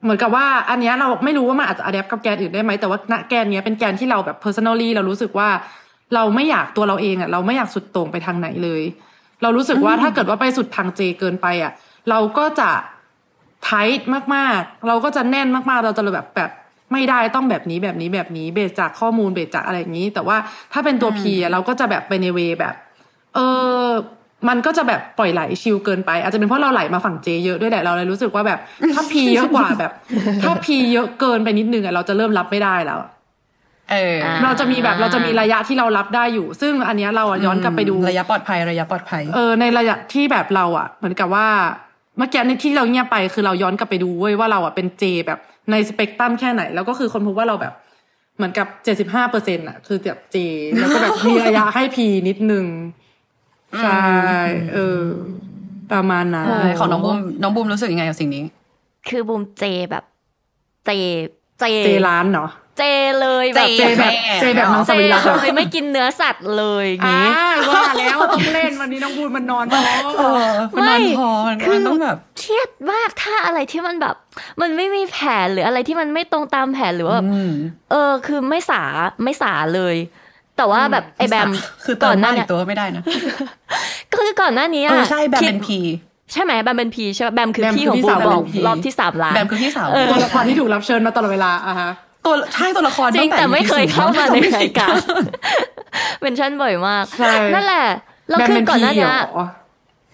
[0.03, 5.49] เหมือนกับว่าอันนี้เราไม่รู้ว่ามันอาจจะอัดแอปกับแกนอื่นได้ไหมแต่ว่าณแกนนี้เป็นแกนที่เราแบบ personally เรารู้สึกว่า
[6.15, 8.83] เราไม่อยากตัวเราเองอะเราไม่อยากสุดโต่งไปทางไหนเลย
[9.43, 11.73] เรารู้สึกว่าถ้าเกิดว่าไปสุดทางเจเกินไปอะ
[12.11, 12.71] เราก็จะ
[13.65, 16.51] ไทท์มากๆ เราก็จะแน่นมากๆ เราจะแบบแบบ
[16.93, 20.37] ไม่ได้ต้องแบบนี้แบบนี้แบบนี้เบสจากข้อมูลเบสจากอะไรอย่างนี้ แต่ว่า
[20.73, 22.75] ถ้าเป็นตัวพีเราก็จะแบบไปในเวแบบ
[23.35, 23.39] เอ
[23.85, 23.87] อ
[24.49, 28.59] มันก็จะแบบปล่อยไหลชิลเกินไป อาจจะเป็นเพราะเราไหลมาฝั่งเจเยอะด้วยแหละเราเลยรู้สึกว่าแบบ
[28.95, 29.93] ถ้าพีเยอะกว่าแบบ
[30.43, 33.01] ถ้าพีเยอะเกินไปนิดนึงอะเราจะเริ่มรับไม่ได้แล้ว
[33.93, 41.49] เออเราจะมีแบบเราจะมีระยะที่เรารับได้อยู่ ซึ่งอันนี้เราย้อนกลับไปดูระยะปลอดภัยระยะปลอดภัย เออในระยะที่แบบเราอะ เหมือนกับว่า
[42.19, 45.39] เมื่อกี้ในที่เราเงียบไปคือเราย้อนกลับไปดูเว้ยว่าเราอะเป็นเจแบบ
[45.71, 47.75] ในสเปกตรัมแค่ไหน แล้วก็คือคนพบว่าเราแบบ
[48.37, 50.37] เหมือนกับเจ็ดสิบห้าเปอร์เซ็นต์อะ คือแบบเจ
[50.79, 52.65] แล้วก็แบบมีระยะให้พีนิดนึง
[53.81, 54.03] ใช่
[54.75, 55.03] เออ
[55.93, 56.47] ประมาณนั้น
[56.79, 58.45] ของน้องบูมน้องบูมรู้สึกยังไงกับสิ่งนี้
[59.09, 60.05] คือบูมเจแบบ
[60.87, 60.91] เจ
[61.61, 62.83] เจเจร้านเนาะเจ
[63.21, 65.23] เลยแบบเจแบบเจแบบน้องสวิรัต
[65.57, 67.27] ไม่กินเนื้อสัตว์เลยนี้
[67.69, 69.75] ว่าแล้วต้องเล่นวันนี้น้องบูมมันนอนพ
[70.27, 70.29] อ
[70.77, 71.31] มันนอนพอ
[71.73, 74.17] มันต้องแบบเครียดมากถ้าอะไรที่มันแบบ
[74.61, 77.19] มันไม่มีแผนหรืออะไรที่มันไม่ตรงตามแผนหรือว่า
[77.91, 78.83] เออคือไม่สา
[79.23, 79.97] ไม่สาเลย
[80.57, 81.49] แต่ว่าแบบไอแบม
[81.85, 83.03] คือก่อนหน้านี้ตัวไม่ได้นะ
[84.13, 85.79] ก็คือก่อนหน้านี้อะใช่แบมเป็นพี
[86.33, 91.91] ใช่ไหมแบมเป็น P ใช่ไหมแบมคือพี่ของบูมบอกรอบที่สามล้านแบมคือพี่สาวตัวละครที่ถูกรับเชิญมาตลอดเวลาอะฮะ
[92.27, 94.95] ตัวใช่ตัวละครจริงแต่ไม่เคยเข้ามาในรายการ
[96.21, 97.05] เป็นชั้นบ่อยมาก
[97.55, 97.87] นั่นแหละ
[98.29, 99.11] แล้วคือก่อนหน้านี้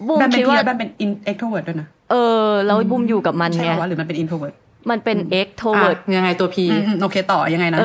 [0.07, 4.53] บูมคิดว่าแบมเป็น in extrovert ด้วยนะเออแล้วบูมอยู่กับมันไงหรือมันเป็น introvert
[4.89, 6.57] มันเป็น extrovert ยังไงตัว P
[7.01, 7.79] โอเคต่อยังไงนะ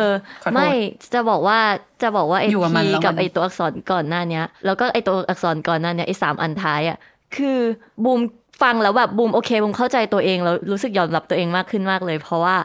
[0.55, 0.71] ไม่
[1.15, 1.59] จะบอกว่า
[2.03, 6.99] จะบอกว่าไอ้ P กับไอ้ตัวอักษรก่อนหน้าเนี้ยแล้วก็ไอ้ตัวอักษรก่อนหน้าเนี้ยไอ้สามอันท้ายอะ
[7.37, 7.59] คือ
[8.05, 8.21] บูม
[8.63, 12.57] ฟังแล้วแบบบูมโอเคบูมเข้าใจตัวเองแล้วรู้สึกยอมรับตัวเองมากขึ้นมากเลย เพราะว่า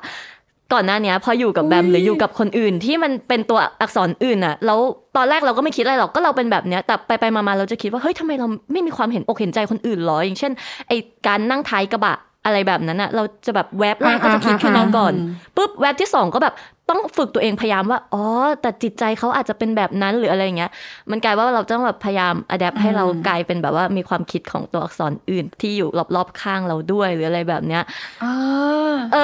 [0.73, 4.79] ก่อนหน้านี้พออยู่กับแบมหรืออยู่กับคนอื่นที่มันเป็นตัวอักษรอื่นอะแล้ว
[5.17, 10.51] ตอนแรกเราก็ไม่คิดอะไรหรอกก็เราเป็นแบบเนี้ยแต่ไปไปมาเราจะคิดว่าเฮ้ยทำไมเราไม่มีความเห็นอกเห็นใจคนอื่นหรออย่างเช่น
[10.87, 10.91] ไอ
[11.27, 12.15] การนั่งท้ายกระบะ
[12.49, 15.13] อะไรแบบนั้นอะเราจะแบบแวบแรกก็จะคิดแค่นั้นก่อน
[15.55, 16.55] ปุ๊บแวบที่สองก็แบบ
[16.89, 18.25] ต้องฝึกตัวเองพยายามว่าอ๋อ
[18.61, 20.71] แต่จิตใจเขาอาจจะเป็นแบบนั้นหรืออะไรเงี้ย
[21.11, 27.83] มันกลายว่าเราต้องแบบพยายามอัดแอปให้เรากลายเป็นแบบว่ามีความคิดของตัวอักษรอื่นที่อยู่รอบๆข้างเราด้วยหรืออะไรแบบเนี้ย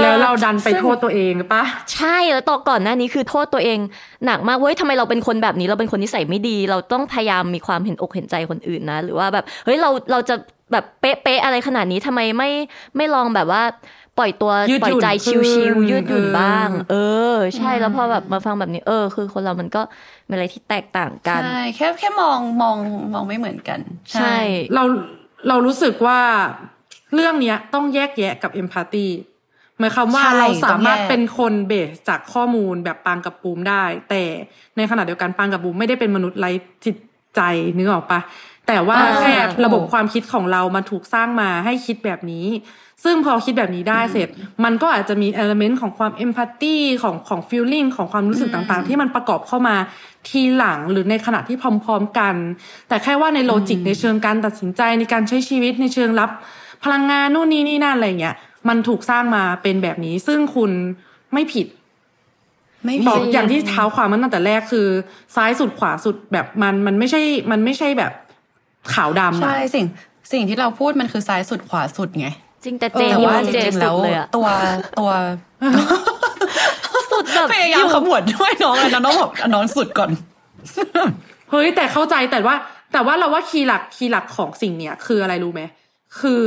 [0.02, 1.64] แล้วเราดันไปโทษตัวเองปะ
[1.94, 3.80] ใช่แล้วต่อก่อนหน้านี้คือโทษตัวเอง
[4.26, 10.36] หนักมากเว้ยทำไมเราเป็นคนแบบนี้เราเป็นคนที่ใส่ไม่ดี เราต้องพยายามมีความเห็นอกเห็นใจคนอื่นนะ หรือว่าแบบเฮ้ยเราเราจะ
[10.72, 12.50] แบบเป๊ะๆอะไรขนาดนี้ทำไมไม่
[12.96, 13.64] ไม่ลองแบบว่า
[14.18, 14.52] ปล่อยตัว
[14.84, 16.96] ปล่อยใจชิวๆยืดหยุ่นบ้าง เอ
[17.36, 19.82] อ ใช่แล้วพอแบบมาฟังแบบนี้ เออ คือคนเรามันก็
[20.28, 22.76] มีอะไรที่แตกต่างกันใช่แค่แค่มองมอง
[23.14, 23.80] มองไม่เหมือนกัน
[24.14, 24.38] ใช่
[24.76, 24.84] เรา
[25.48, 26.20] เรารู้สึกว่า
[27.14, 29.08] เรื่องเนี้ยต้องแยกแยะกับเอมพัตตี
[29.80, 34.24] หมายความว่าเราสามารถเป็นคนเบสจากข้อมูลแบบปางกับปูมได้ แต่
[34.78, 36.52] ในขณะเดียวกันปางกับปูมไม่ได้เป็นมนุษย์ไร้
[36.86, 36.96] จิต
[37.36, 37.42] ใจ
[37.78, 38.20] นึกออกปะ
[38.68, 39.34] แต่ว่าแค่
[39.66, 42.48] ระบบความคิดของเรามันถูกสร้างมาให้คิดแบบนี้
[43.04, 44.28] ซึ่งพอคิดแบบนี้ได้เสร็จ
[44.64, 49.76] มันก็อาจจะมี element ของความ empathy ของของ feeling ของความรู้สึกต่างๆ ที่มันประกอบเข้ามา
[50.28, 52.36] ทีหลังหรือในขณะที่พร้อมๆกัน
[52.88, 56.30] แต่แค่ว่าใน logic ในเชิงการตัดสินใจในการใช้ชีวิตในเชิงรับ
[56.84, 58.36] พลังงานนู่นนี่นี่นั่นอะไรเงี้ย
[58.70, 60.72] มันถูกสร้างมาเป็นแบบนี้ ซึ่งคุณ
[61.34, 61.68] ไม่ผิด
[63.08, 64.88] บอกอย่างที่เท้าความมันตั้งแต่แรกคือ
[65.36, 68.12] ซ้ายสุดขวาสุดแบบมันมันไม่ใช่มันไม่ใช่แบบ
[68.94, 69.86] ขาวดำใช่สิ่ง
[70.32, 72.28] สิ่งที่เราพูดมันคือซ้ายสุดขวาสุดไง
[72.64, 74.48] จริงแต่เจนี่มันเจสุดเลยอะตัว
[75.00, 75.12] ตัว
[77.12, 80.10] สุดแบบพยายามขมวดด้วยน้องนะน้องบอกน้องสุดก่อน
[81.52, 82.56] เฮ้ยแต่เข้าใจแต่ว่า
[82.94, 85.62] แต่ว่าเราว่าคีย์หลักคีย์หลักของสิ่งเนี้ยคืออะไรรู้ไหม
[86.20, 86.46] คือ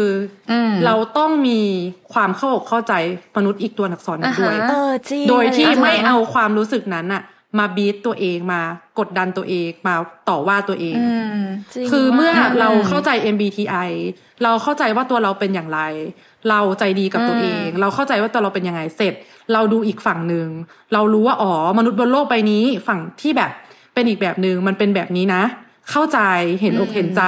[0.51, 0.53] อ
[0.85, 1.61] เราต้องมี
[2.13, 2.93] ความเข้าอกเข้าใจ
[3.37, 4.57] มนุษย์อีกตัวอักษรนั้นด้วย
[5.31, 7.23] โดยที่ไม่เอาความรู้สึกนั้นอะ
[7.59, 8.63] มาบีตตัวเองมา
[8.99, 9.95] กดดันตัวเองมา
[10.29, 10.97] ต่อว่าตัวเอง
[11.91, 13.91] คือเมื่อเราเข้าใจ MBTI
[14.43, 15.81] เราเข้าใจว่าตัวเราเป็นอย่างไร
[16.49, 19.15] เราใจดีกับตัวเอง เราเข้าใจว่าตัวเราเป็นยังไงเสร็จ
[19.53, 20.49] เราดูอีกฝั่งหนึ่ง
[20.93, 23.51] เรารู้ว่าอ๋อมนุษย์บนโลกใบนี้ฝั่งที่แบบ
[23.95, 25.43] เป็นอีกแบบหนึ่งมันเป็นแบบนี้นะ
[25.91, 26.21] เข้าใจ
[26.61, 27.23] เห็นอกเห็นใจ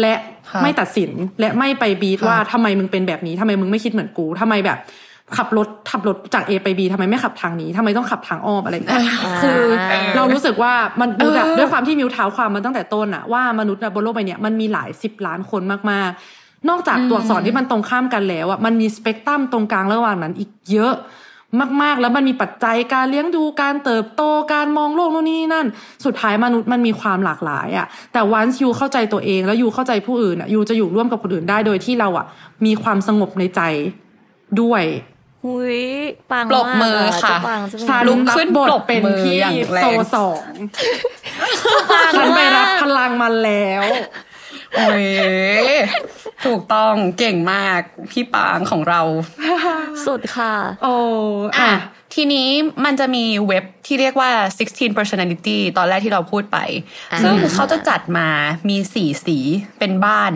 [0.00, 0.14] และ
[0.62, 4.78] ไม่ตัดสินและไม่ไปบีทว่าทำไมมึงเป็นแบบนี้ทำไมมึงไม่คิดเหมือนกูทำไมแบบ
[5.36, 9.02] ขับรถขับรถจาก A ไป B ทำไมไม่ขับทางนี้ทำไมต้องขับทางอ้อมอะไรอย่างเงี้ย
[9.42, 9.62] คือ
[10.16, 20.94] เรารู้สึกว่ามันแบบด้วยความที่มิวเท้าความมาตั้งแต่ต้นอะว่ามนุษย์บนโลกใบนี้มันมีหลายสิบล้านคนมากๆ นอกจากตัวอักษรที่มันตรงข้ามกันแล้วอะมันมีสเปกตรัมตรงกลางระหว่างนั้นอีกเยอะ
[21.82, 24.22] มากๆ แล้วมันมีปัจจัยการเลี้ยงดูการเติบโต
[24.52, 25.66] การมองโลกโน่นนี่นั่น
[26.04, 32.26] สุดท้ายมนุษย์มันมีความหลากหลายอะแต่วันยูเข้าใจตัวเองแล้วยูเข้าใจผู้อื่นอะยูจะอยู่ร่วมกับคนอื่นได้โดยที่เราอะ
[32.66, 33.60] มีความสงบในใจ
[34.60, 34.82] ด้วย
[35.44, 35.80] หุย
[36.30, 37.36] ปังปลบมือค่ะ
[37.88, 39.38] ฉันลุกขึ้นบทเป็นพี่
[39.82, 40.42] โซสอง
[42.16, 43.84] ฉันไปรับพลังมาแล้ว
[44.76, 45.06] โอ้ย
[46.46, 47.80] ถูกต้องเก่งมาก
[48.10, 49.00] พี่ปางของเรา
[50.06, 50.94] สุดค่ะ โอ้
[51.58, 51.72] อะ
[52.14, 52.48] ทีนี้
[52.84, 54.30] มันจะมีเว็บที่เรียกว่า
[54.68, 56.58] 16 personality ตอนแรกที่เราพูดไป
[57.22, 58.28] ซึ่งเขาจะจัดมา
[58.68, 59.38] มีสี่สี
[59.78, 60.32] เป็นบ้าน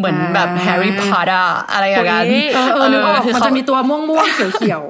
[0.00, 4.84] เหมือนแบบแฮร์รี่พอตเตอร์อะไรอย่างเงี้ยเออเออนึกออกมันจะมีตัวม่วงม่วงเขียวเขียว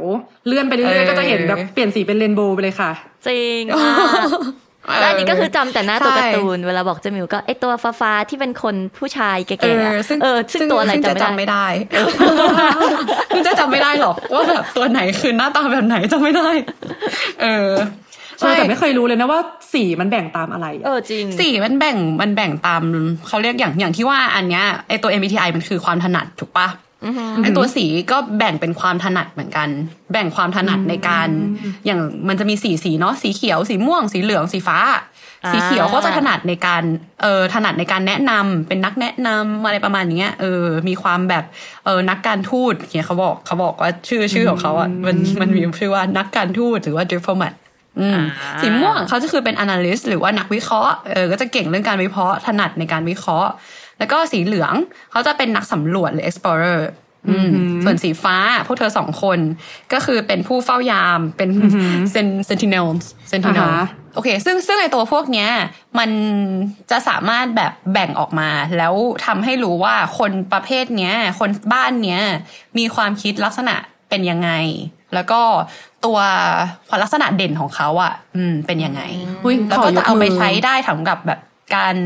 [0.46, 2.90] เลื่อนไปเรื่อยๆก็จะเห็นแบบเปลี่ยนสีเป็น rainbow ไปเลยค่ะ
[3.26, 3.62] จริง
[5.00, 10.92] แล้วอันนี้ก็คือจำแต่หน้าตัวการ์ตูน เวลาบอกเจมิวก็ไอตัวฟ้าฟ้าที่เป็นคนผู้ชายแก่ๆเออซึ่งตัวอะไร
[11.22, 11.66] จำไม่ได้
[13.34, 16.48] คุณจะจำไม่ได้หรอกว่าแบบตัวไหนคือหน้าตาแบบไหนจำไม่ได้
[17.42, 17.70] เออ
[18.40, 19.40] ใช่แต่ไม่เคยรู้เลยนะว่า
[19.72, 22.82] สีมันแบ่งตามอะไร เออจริงสีมันแบ่งมันแบ่งตาม
[23.26, 26.68] เขาเรียกอย่างอย่างที่ว่าอันเนี้ยไอตัว MBTI มันคือความถนัดถูกปะ
[27.42, 29.68] ไอตัวสีก็แบ่งเป็นความถนัดเหมือนกัน
[30.12, 31.28] แบ่งความถนัดในการ
[31.86, 34.78] อย่างมันจะมีสีสีเนาะสีเขียวสีม่วง สีเหลืองสีฟ้า
[35.52, 36.82] สีเขียวก็จะถนัดในการ
[37.22, 41.44] เออถนัดในการแนะนำเป็นนักแนะนำอะไรประมาณนี้เออมีความแบบ
[41.84, 47.52] เออนักการทูตเนี่ยเขาบอกเขาบอกว่าชื่อชื่อของเขาอะมันมันมีชื่อว่านักการทูตหรือว่า diplomat
[48.60, 53.50] สีม่วงเขาจะคือเป็น analyst หรือว่านักวิเคราะห์เออก็จะเก่งเรื่องการวิเคราะห์ถนัดในการวิเคราะห์
[53.98, 54.74] แล้วก็สีเหลือง
[55.10, 56.80] เขาจะเป็นนักสำรวจหรือ explorer
[57.84, 58.36] ส่วนสีฟ้า
[58.66, 59.38] พวกเธอสองคน
[59.92, 61.50] ก็คือเป็นผู้เฝ้ายามเป็น
[62.12, 62.86] เซนเซนติเนล
[63.30, 63.68] เซนติเนล
[64.14, 65.48] โอเค ซึ่งซึ่งในตัวพวกเนี้ย
[65.98, 66.10] มัน
[66.90, 68.94] จะสามารถแบบแบ่งออกมา แล้ว
[69.26, 72.22] ทำให้รู้ว่าคนประเภทเนี้ย คนบ้านเนี้ย
[72.78, 73.76] มีความคิดลักษณะ
[74.10, 74.50] เป็นยังไง
[75.14, 75.40] แล้วก็
[76.04, 76.18] ตัว
[76.88, 79.02] ความลักษณะเด่นของเขาอะ อืม เป็นยังไง
[79.68, 81.40] แล้วก็จะเอาไปใช้ได้ทั้งกับแบบ
[81.80, 81.96] การ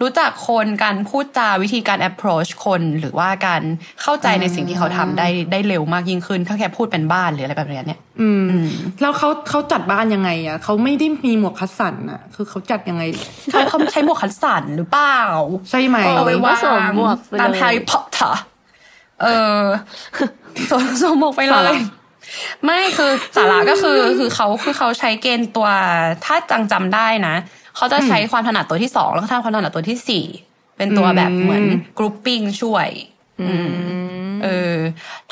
[0.00, 3.62] รู้จักคนการพูดจาวิธีการ approach คนหรือว่าการ
[4.02, 8.44] เข้าใจในสิ่งที่เขาทำได้ได้เร็วมากยิ่งขึ้นถ้าแค่พูดเป็นบ้านหรืออะไรแบบนี้เนี่ยอืม
[9.00, 13.02] แล้วเขาเขาจัดบ้านยังไงอะเขาไม่ได้มีหมวกคัสสันอะ คือเขาจัดยังไง
[13.50, 15.18] เขาเขาใช้หมวกคัสสันหรือเปล่า
[15.70, 16.54] ใช่ไหมเอาไว้ว่า
[17.40, 18.40] ตามแฮร์รี่พอตเตอร์
[19.22, 19.26] เอ
[19.60, 19.62] อ
[21.02, 21.78] สวมหมวกไปเลย
[22.64, 25.68] ไม่คือสาระก็คือคือเขาคือเขาใช้เกณฑ์ตัว
[26.24, 27.34] ถ้าฉันจำได้นะ
[27.76, 30.24] เขาจะใช้ความถนัดตัวที่สองแล้วก็ทำความถนัดตัวที่สี่
[30.76, 31.64] เป็นตัวแบบเหมือน
[31.98, 32.88] grouping ช่วย
[34.44, 34.76] เออ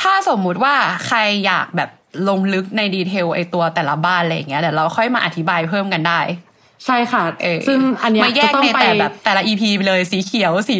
[0.00, 0.74] ถ้าสมมุติว่า
[1.06, 1.90] ใครอยากแบบ
[2.28, 6.20] ลงลึกใน detail ไอตัวแต่ละบ้านอะไรอย่างเงี้ยเดี๋ยวเราค่อยมาอธิบายเพิ่มกันได้
[6.86, 7.24] ใช่ค่ะ
[7.68, 10.76] ซึ่งอันนี้จะต้องไปแบบแต่ละอีพีไปเลยสีเขียวสี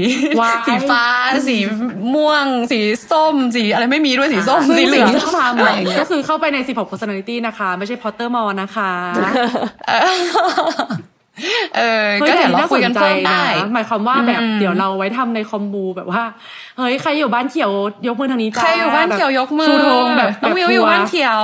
[0.67, 1.05] สีฟ้า
[1.49, 1.57] สี
[2.15, 2.79] ม่วง สี
[3.11, 8.93] ส้ม สีอะไรไม่มีด้วยสีส้มสีเหลืองที่เขาทำอะไรอย่างเงี้ยก็คือเข้าไปใน 16 personality นะคะ ไม่ใช่ Potter Mall นะคะ
[11.77, 13.43] เออก็เดี๋ยวเราคุยกันเพิ่มได้
[13.73, 16.23] หมายความว่าแบบเดี๋ยวเราไว้ทำในคอมบูแบบว่า
[16.79, 17.71] เฮ้ยใครอยู่บ้านเขียว
[18.07, 21.43] ยกมือทางนี้จ้าใครอยู่บ้านเขียวยกมือชูธงแบบต้องวิวอยู่บ้านเขียว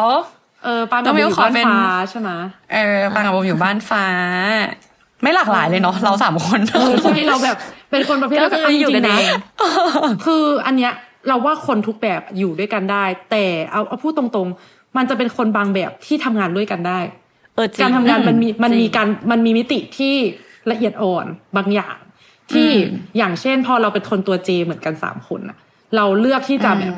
[0.65, 1.79] เออปางกับอยู่บ้านฟ้า
[2.11, 2.31] ใช่ไหม
[2.73, 4.07] เออปางกับผมอยู่บ้านฟ้า
[5.23, 7.57] ไม่หลากหลายเลยเนาะเราสามคนใช่เราแบบ
[7.91, 9.31] เป็นคนประเภทก็อยู่กันเอง
[10.25, 10.93] คืออันเนี้ย
[11.29, 16.99] เราว่าคนทุกแบบอยู่ด้วยกันได้ แต่เอาเอาพูดตรงๆ มันจะเป็นคนบางแบบที่ทำงานด้วยกันได้
[17.83, 20.15] การทำงานมันมีมันมีการมันมีมิติที่
[20.71, 21.97] ละเอียดอ่อนบางอย่าง
[22.53, 22.69] ที่
[23.17, 25.59] อย่างเช่น พอเราเป็นคนตัวเจเหมือนกันสามคนอะ
[25.97, 26.95] เราเลือกที่จะแบบ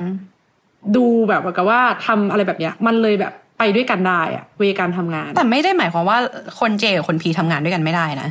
[0.96, 6.18] ดูแบบกับว่าทำอะไรแบบเนี้ย มันเลยแบบ ไปด้วยกันได้อะเวการทำงาน แต่ไม่ได้หมายความว่า
[6.60, 8.30] คนเจกับคนพีทำงานด้วยกันไม่ได้นะ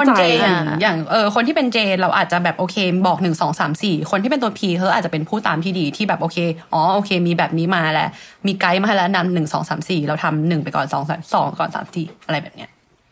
[0.00, 6.38] คนเจอย่างอย่างเออคนที่เป็นเจ เราอาจจะแบบโอเค บอกหนึ่งสองสามสี่คนที่เป็นตัวพีเขาอาจจะเป็นผู้ตามที่ดีที่แบบโอเค
[6.72, 8.08] อ๋อโอเค มีแบบนี้มาแล้ว
[8.46, 11.02] มีไกด์มาแล้วนำหนึ่งสองสามสี่เราทำหนึ่งไปก่อนสอง
[11.34, 12.70] สองก่อนสามสี่อะไรแบบเนี้ย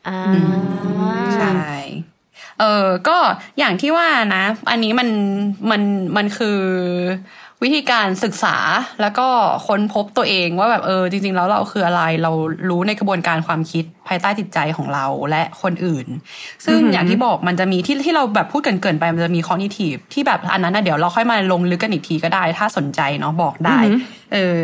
[0.09, 0.20] อ่า
[1.36, 1.55] ใช่
[2.61, 3.16] เออก็
[3.59, 5.09] อย่างที่ว่านะ อันนี้มัน
[5.70, 5.82] มัน
[6.16, 6.59] มันคือ
[7.64, 8.56] วิธีการศึกษา
[9.00, 9.26] แล้วก็
[9.66, 12.32] ค้นพบตัวเองว่าแบบเออจริง ๆ แล้วเราคืออะไรเรา
[12.70, 16.06] รู้ในกระบวนการความคิดภายใต้จิตใจของเราและคนอื่น
[16.66, 23.78] ซึ่งอย่างที่บอกมันจะมีที่ที่เราแบบพูดเกินๆไปมันจะมีคอนิทีฟที่แบบอันนั้นนะเดี๋ยวเราค่อยมาลงลึกกันอีกทีก็ได้ ถ้าสนใจเนาะบอกได้
[24.32, 24.58] เออ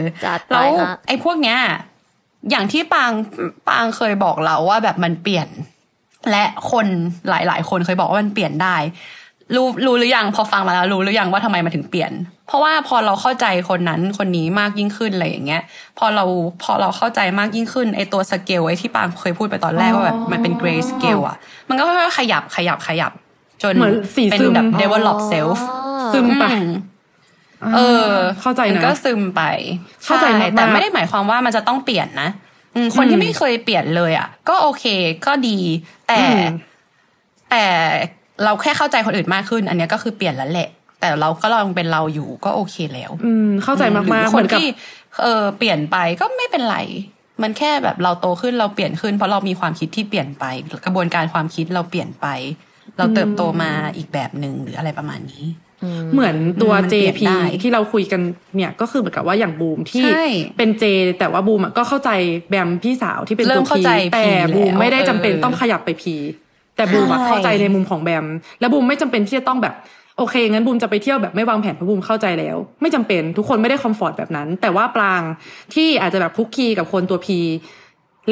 [0.53, 0.69] แล้ว
[1.07, 1.59] ไอ้พวกเนี้ย
[2.51, 3.13] อย่างที่ปาง
[3.69, 5.49] ปางเคยบอกเราว่าแบบมันเปลี่ยน
[6.31, 6.87] และคน
[7.29, 8.77] หลาย ๆ คนเคยบอกว่ามันเปลี่ยนได้
[9.55, 12.13] รู้รู้หรือยังพอฟังมาแล้วรู้หรือยังว่าทำไมมาถึงเปลี่ยน
[12.47, 15.63] เพราะว่าพอเราเข้าใจคนนั้นคนนี้มากยิ่งขึ้นอะไรอย่างเงี้ย
[15.99, 16.25] พอเรา
[16.63, 21.37] พอเราเข้าใจมากยิ่งขึ้นไอตัวสเกลไอที่ปางเคยพูดไปตอนแรกว่าแบบมันเป็นเกรสเกลอะ
[21.69, 23.13] มันก็ค่อยๆขยับขยับขยับ
[23.63, 23.75] จน
[24.31, 25.59] เป็นแบบ develop self
[26.13, 26.45] ซึมไป
[27.75, 27.79] เอ
[28.11, 29.43] อ เข้าใจนะก็ซึมไป
[30.05, 30.27] เข้าใจ
[30.57, 32.31] แต่ไม่ได้หมายความว่ามันจะต้องเปลี่ยนนะ
[32.95, 34.85] คนที่ไม่เคยเปลี่ยนเลยอะ ก็โอเค
[35.27, 35.59] ก็ดี
[36.09, 36.19] แต่
[37.51, 37.65] แต่
[38.45, 40.69] เราแค่เข้าใจคนอื่นมากขึ้น อันนี้ก็คือเปลี่ยนแล้วแหละ
[41.01, 44.67] แต่เราก็ลองเป็นเราอยู่ก็โอเคแล้ว อืม เข้าใจมากๆคนที่
[45.23, 46.79] เออเปลี่ยนไปก็ไม่เป็นไร
[47.43, 50.45] มันแค่แบบเราโตขึ้นเราเปลี่ยนขึ้น เพราะเรามีความคิดที่เปลี่ยนไป
[50.85, 52.27] กระบวนการความคิดเราเปลี่ยนไป
[52.99, 55.45] เราเติบโตมาอีกแบบหนึ่งหรืออะไรประมาณนี้
[56.13, 57.21] เหมือนตัว JP
[57.63, 58.21] ที่เราคุยกัน
[58.57, 60.05] เนี่ยก็คือเหมือนกับว่าอย่างบูมที่
[60.57, 60.85] เป็นเจ
[61.19, 62.11] แต่ว่าบูมก็เข้าใจ
[62.49, 63.83] แบมพี่สาวที่เป็นตัวพี
[64.15, 66.15] แต่บูมไม่ได้จำเป็นต้องขยับไปพี
[66.77, 68.27] แต่บูมเข้าใจในมุมของแบม
[68.61, 69.75] และบูมไม่จำเป็นที่จะต้องแบบ
[70.19, 75.23] โอเคงั้นบูมจะไปเที่ยวแบบไม่วางแผนเพราะบูมเข้าใจแล้ว ไม่จำเป็นทุกคนไม่ได้คอมฟอร์ตแบบนั้น แต่ว่าปราง
[75.75, 77.41] ที่อาจจะแบบคุกคีกับคนตัวพี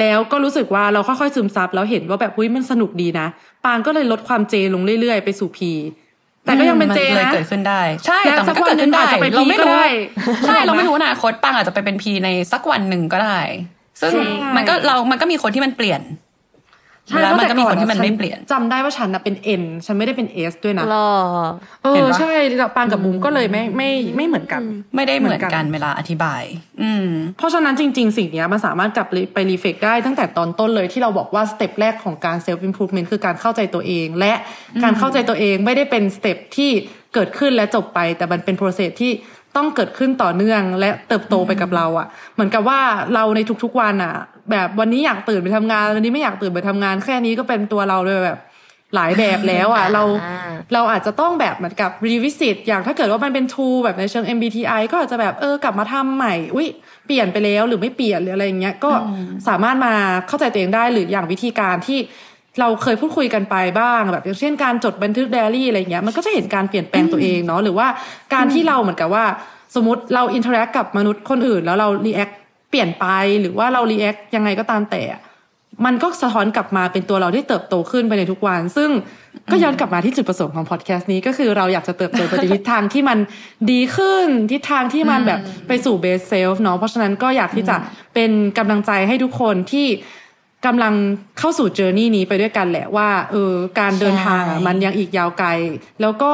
[0.00, 3.26] แล้วก็รู้สึกว่าเราค่อยๆซึมซับแล้วเห็นว่าแบบหุ้ยมันสนุกดีนะ
[3.64, 5.72] ปางก็เลยลดความเจลงเรื่อยๆ ไปสู่พี
[6.44, 9.02] แต่ก็ยังเป็นเจนะเกิดขึ้นได้ ใช่แต่มันก็เกิดขึ้นได้
[9.34, 9.76] เราไม่รู้
[10.46, 13.40] ใช่เราไม่รู้อนาคตปางอาจจะไปเป็นพีในสักวันหนึ่งก็ได้
[14.00, 14.12] ซึ่ง
[14.56, 16.00] มันก็เรามันก็มีคนที่มันเปลี่ยน
[17.08, 21.10] ใช่แล้วมันก็มีคนที่มันไม่เปลี่ยนจำได้ว่าฉันนะเป็นเอ็นฉันไม่ได้เป็นเอสด้วยนะรอ
[21.84, 22.32] เออใช่
[22.76, 24.62] ปางกับบุ้มก็เลยไม่ไม่ไม่เหมือนกัน
[24.96, 26.42] ไม่ได้เหมือนกันเวลาอธิบาย
[26.82, 34.32] อืมเพราะฉะนั้นจริง ๆ สิ่งนี้มันสามารถกลับไป reflect ได้ตั้งแต่ตอนต้นเลยที่เราบอกว่า step แรกของการ self-improvement คือการเข้าใจตัวเอง และ
[34.82, 36.70] การเข้าใจตัวเองไม่ได้เป็น step ที่
[37.14, 39.12] เกิดขึ้นและจบไป แต่มันเป็น process ที่
[39.56, 42.80] ต้องเกิดขึ้นต่อเนื่องและเติบโตไปกับเราอะ่ะ เหมือนกับว่า
[43.14, 44.14] เราในทุกๆวันอะ่ะ
[44.50, 48.38] แบบวันนี้อยากตื่นไปทำงาน วันนี้ไม่อยากตื่นไปทำงาน แค่นี้ก็เป็นตัวเราเลยแบบ
[48.94, 50.02] หลายแบบแล้วอะ เรา
[50.74, 56.68] เราอาจจะต้องแบบเหมือนกับ revisit อย่างถ้าเกิดว่ามันเป็น tool แบบในเชิง MBTI ก็อาจจะแบบเออกลับมาทำใหม่อุ้ย
[57.06, 58.90] เปลี่ยนไปแล้วหรือไม่เปลี่ยนหรืออะไรอย่างเงี้ยก็
[59.48, 59.94] สามารถมา
[60.28, 61.98] เข้าใจตัวเองได้หรืออย่างวิธีการที่
[62.60, 67.86] เราเคยพูดคุยกันไปบ้างแบบอย่างเช่นการจดบันทึกไดอารี่อะไรเงี้ยมันก็จะเห็นการเปลี่ยนแปลงตัวเองเนาะหรือว่า
[68.34, 69.24] การที่เราเหมือนกับว่า
[69.74, 72.30] สมมติเรา interact กับมนุษย์คนอื่น แล้วเรา react
[72.70, 73.06] เปลี่ยนไป
[73.40, 75.02] หรือว่าเรา react ยังไงก็ตามแต่
[75.84, 78.90] มันก็สะท้อนกลับมาเป็นตัวเราที่เติบโตขึ้นไปในทุกวัน ซึ่ง
[79.50, 83.18] ก็ย้อนกลับมาที่จุดประสงค์ของพอดแคสต์นี้ก็คือเราอยากจะเติบโตไปในทิศทางที่มัน
[83.70, 87.76] ดีขึ้นทิศทางที่มันแบบไปสู่ best self เนาะเพราะฉะนั้นก็อยากที่จะ
[88.14, 89.86] เป็นกำลังใจให้ทุกคนที่
[90.66, 90.94] กำลัง
[91.38, 95.48] เข้าสู่ journey นี้ไปด้วยกันแหละว่าเออการเดินทางมันยังอีกยาวไกล
[96.00, 96.30] แล้วก็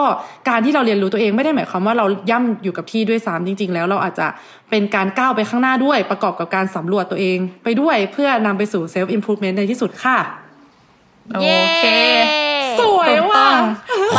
[0.49, 4.27] การที่เราเรียนรู้ตัวเองไม่ได้หมายความว่าเราย่ำอยู่กับที่ด้วยซ้ำจริง ๆ แล้วเราอาจจะ
[4.71, 10.19] เป็นการก้าวไปข้างหน้าด้วยประกอบกับการสำรวจตัวเอง ไปด้วยเพื่อนำไปสู่ self-improvement ในที่สุดค่ะ
[11.35, 11.41] โอ
[11.77, 11.85] เค
[12.81, 13.47] สวยว่ะ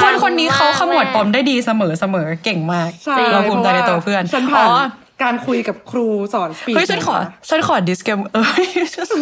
[0.02, 2.90] คนคนนี้เขาขมวดปมได้ดีเสมอเสมอเก่งมาก
[3.32, 4.68] เราภูมิใจในตัวเพื่อนฉันผ่าน
[5.24, 7.16] การคุยกับครูสอน speech เฮ้ยฉันขอ
[7.50, 8.46] ฉันขอ disclaim เออ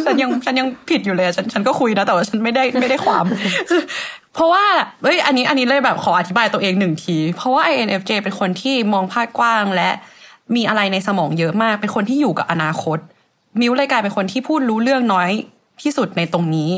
[0.05, 3.25] ฉันยังฉันยังผิดอยู่เลยฉันฉันก็คุยนะแต่ว่าฉันไม่ได้ไม่ได้ความ
[4.35, 4.65] เพราะว่า
[5.03, 9.89] เฮ้ยอันนี้อันนี้เลยแบบขออธิบายตัวเองหนึ่งที เพราะว่า INFJ เป็นคนที่มองภาพกว้างและ
[10.55, 12.97] มีอะไรในสมองเยอะมาก เป็นคนที่อยู่กับอนาคต
[13.59, 15.29] มิวเลยกลายเป็นคนที่พูดรู้เรื่องน้อย
[15.81, 16.71] ที่สุดในตรงนี้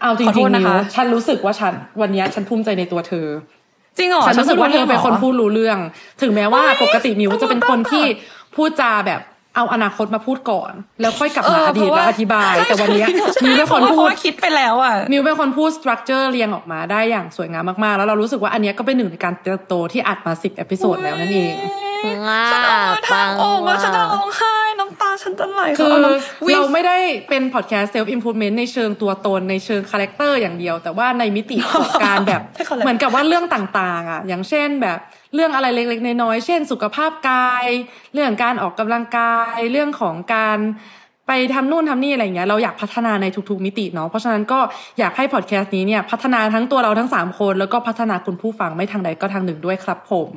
[0.00, 3.26] เอาจริงๆนะคะฉันรู้สึกว่าฉันวันนี้ฉันภูมิใจในตัวเธอ
[3.98, 5.78] จริงเหรอฉันรู้สึกว่าเธอเป็นคนพูดรู้เรื่อง
[6.22, 8.04] ถึงแม้ว่าปกติมิวจะเป็นคนที่
[8.56, 9.20] พูดจาแบบ
[9.56, 13.04] เอาอนาคตมาพูดก่อน แล้วค่อยกลับมาอดีตแล้วอธิบาย แต่วันนี้
[13.44, 21.54] มิวเป็นคนพูดคิดไปแล้วอะมิวเป็นคนพูด structure เรียงออกมาได้อย่างสวยงามมากๆ แล้วเรารู้สึกว่าอันนี้ก็เป็นหนึ่งในการเติบโตที่อัดมาสิบ episode แล้วนั่นเอง
[22.52, 22.80] ฉันเอา
[23.12, 25.92] ทางออกมาฉันจะร้องไห้น้ำตาฉันจะไหลคือ
[26.54, 26.98] เราไม่ได้
[27.30, 32.40] เป็นพอดแคสต์ self-improvement ในเชิงตัวตนในเชิง character อย่างเดียว แต่ว่าในมิติของการแบบ
[32.84, 34.98] เหมือนกับว่าเรื่องต่างๆ อะ อย่างเช่นแบบ
[35.34, 37.66] เรื่องอะไรเล็กๆน้อยๆเช่น สุขภาพกาย
[38.12, 40.58] เรื่องการออกกำลังกาย เรื่องของการ
[41.28, 44.58] ไปทำนู่นทำนี่อะไรเงี้ยเราอยากพัฒนาในทุกๆมิติเนาะเพราะฉะนั้นก็
[44.98, 50.32] อยากให้พอดแคสต์นี้เนี่ยพัฒนาทั้งตัวเราทั้ง 3 คน แล้วก็พัฒนาคุณผู้ฟังไม่ทางใดก็ทางหนึ่งด้วยครับผม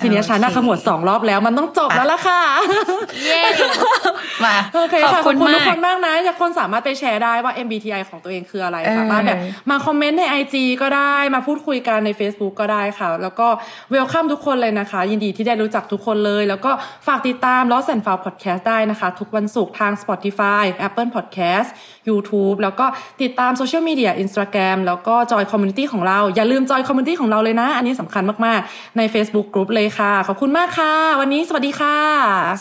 [0.00, 2.40] ทีนี้ชาน่าขมวดสองรอบแล้วมันต้องจบแล้วล่ะค่ะ
[3.24, 3.42] เย้
[4.44, 9.38] มาโอเคขอบค่ะขอบคุณคุณทุมากคนมากนะทุกคนสามารถไปแชร์ได้ว่า MBTI ของตัวเองคืออะไรสามารถแบบ
[9.70, 13.46] มา comment ใน IG ก็ได้มาพูดคุยกันใน Facebook ก็ได้ค่ะ แล้วก็
[13.90, 16.70] welcome ทุกคนเลยนะคะ ยินดีที่ได้รู้จักทุกคนเลย แล้วก็
[17.06, 21.68] ฝากติดตาม Lost and Found Podcast ได้นะคะ ทุกวันศุกร์ทาง Spotify Apple Podcast
[22.08, 22.86] YouTube แล้วก็
[23.22, 30.12] ติดตามโซเชียลมีเดีย Instagram แล้วก็ join community ของเรา อย่าลืม join community ของเราเลยนะ อันนี้สำคัญมาก ๆ ใน Facebook Group เลยค่ะ
[30.28, 31.98] ขอบคุณมากค่ะ วันนี้สวัสดีค่ะ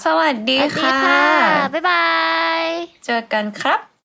[0.05, 1.25] สวัสดีสวัสดีค่ะค่ะ
[1.73, 2.05] บ๊ายบา
[2.61, 2.63] ย
[3.05, 3.90] เจอกันครับ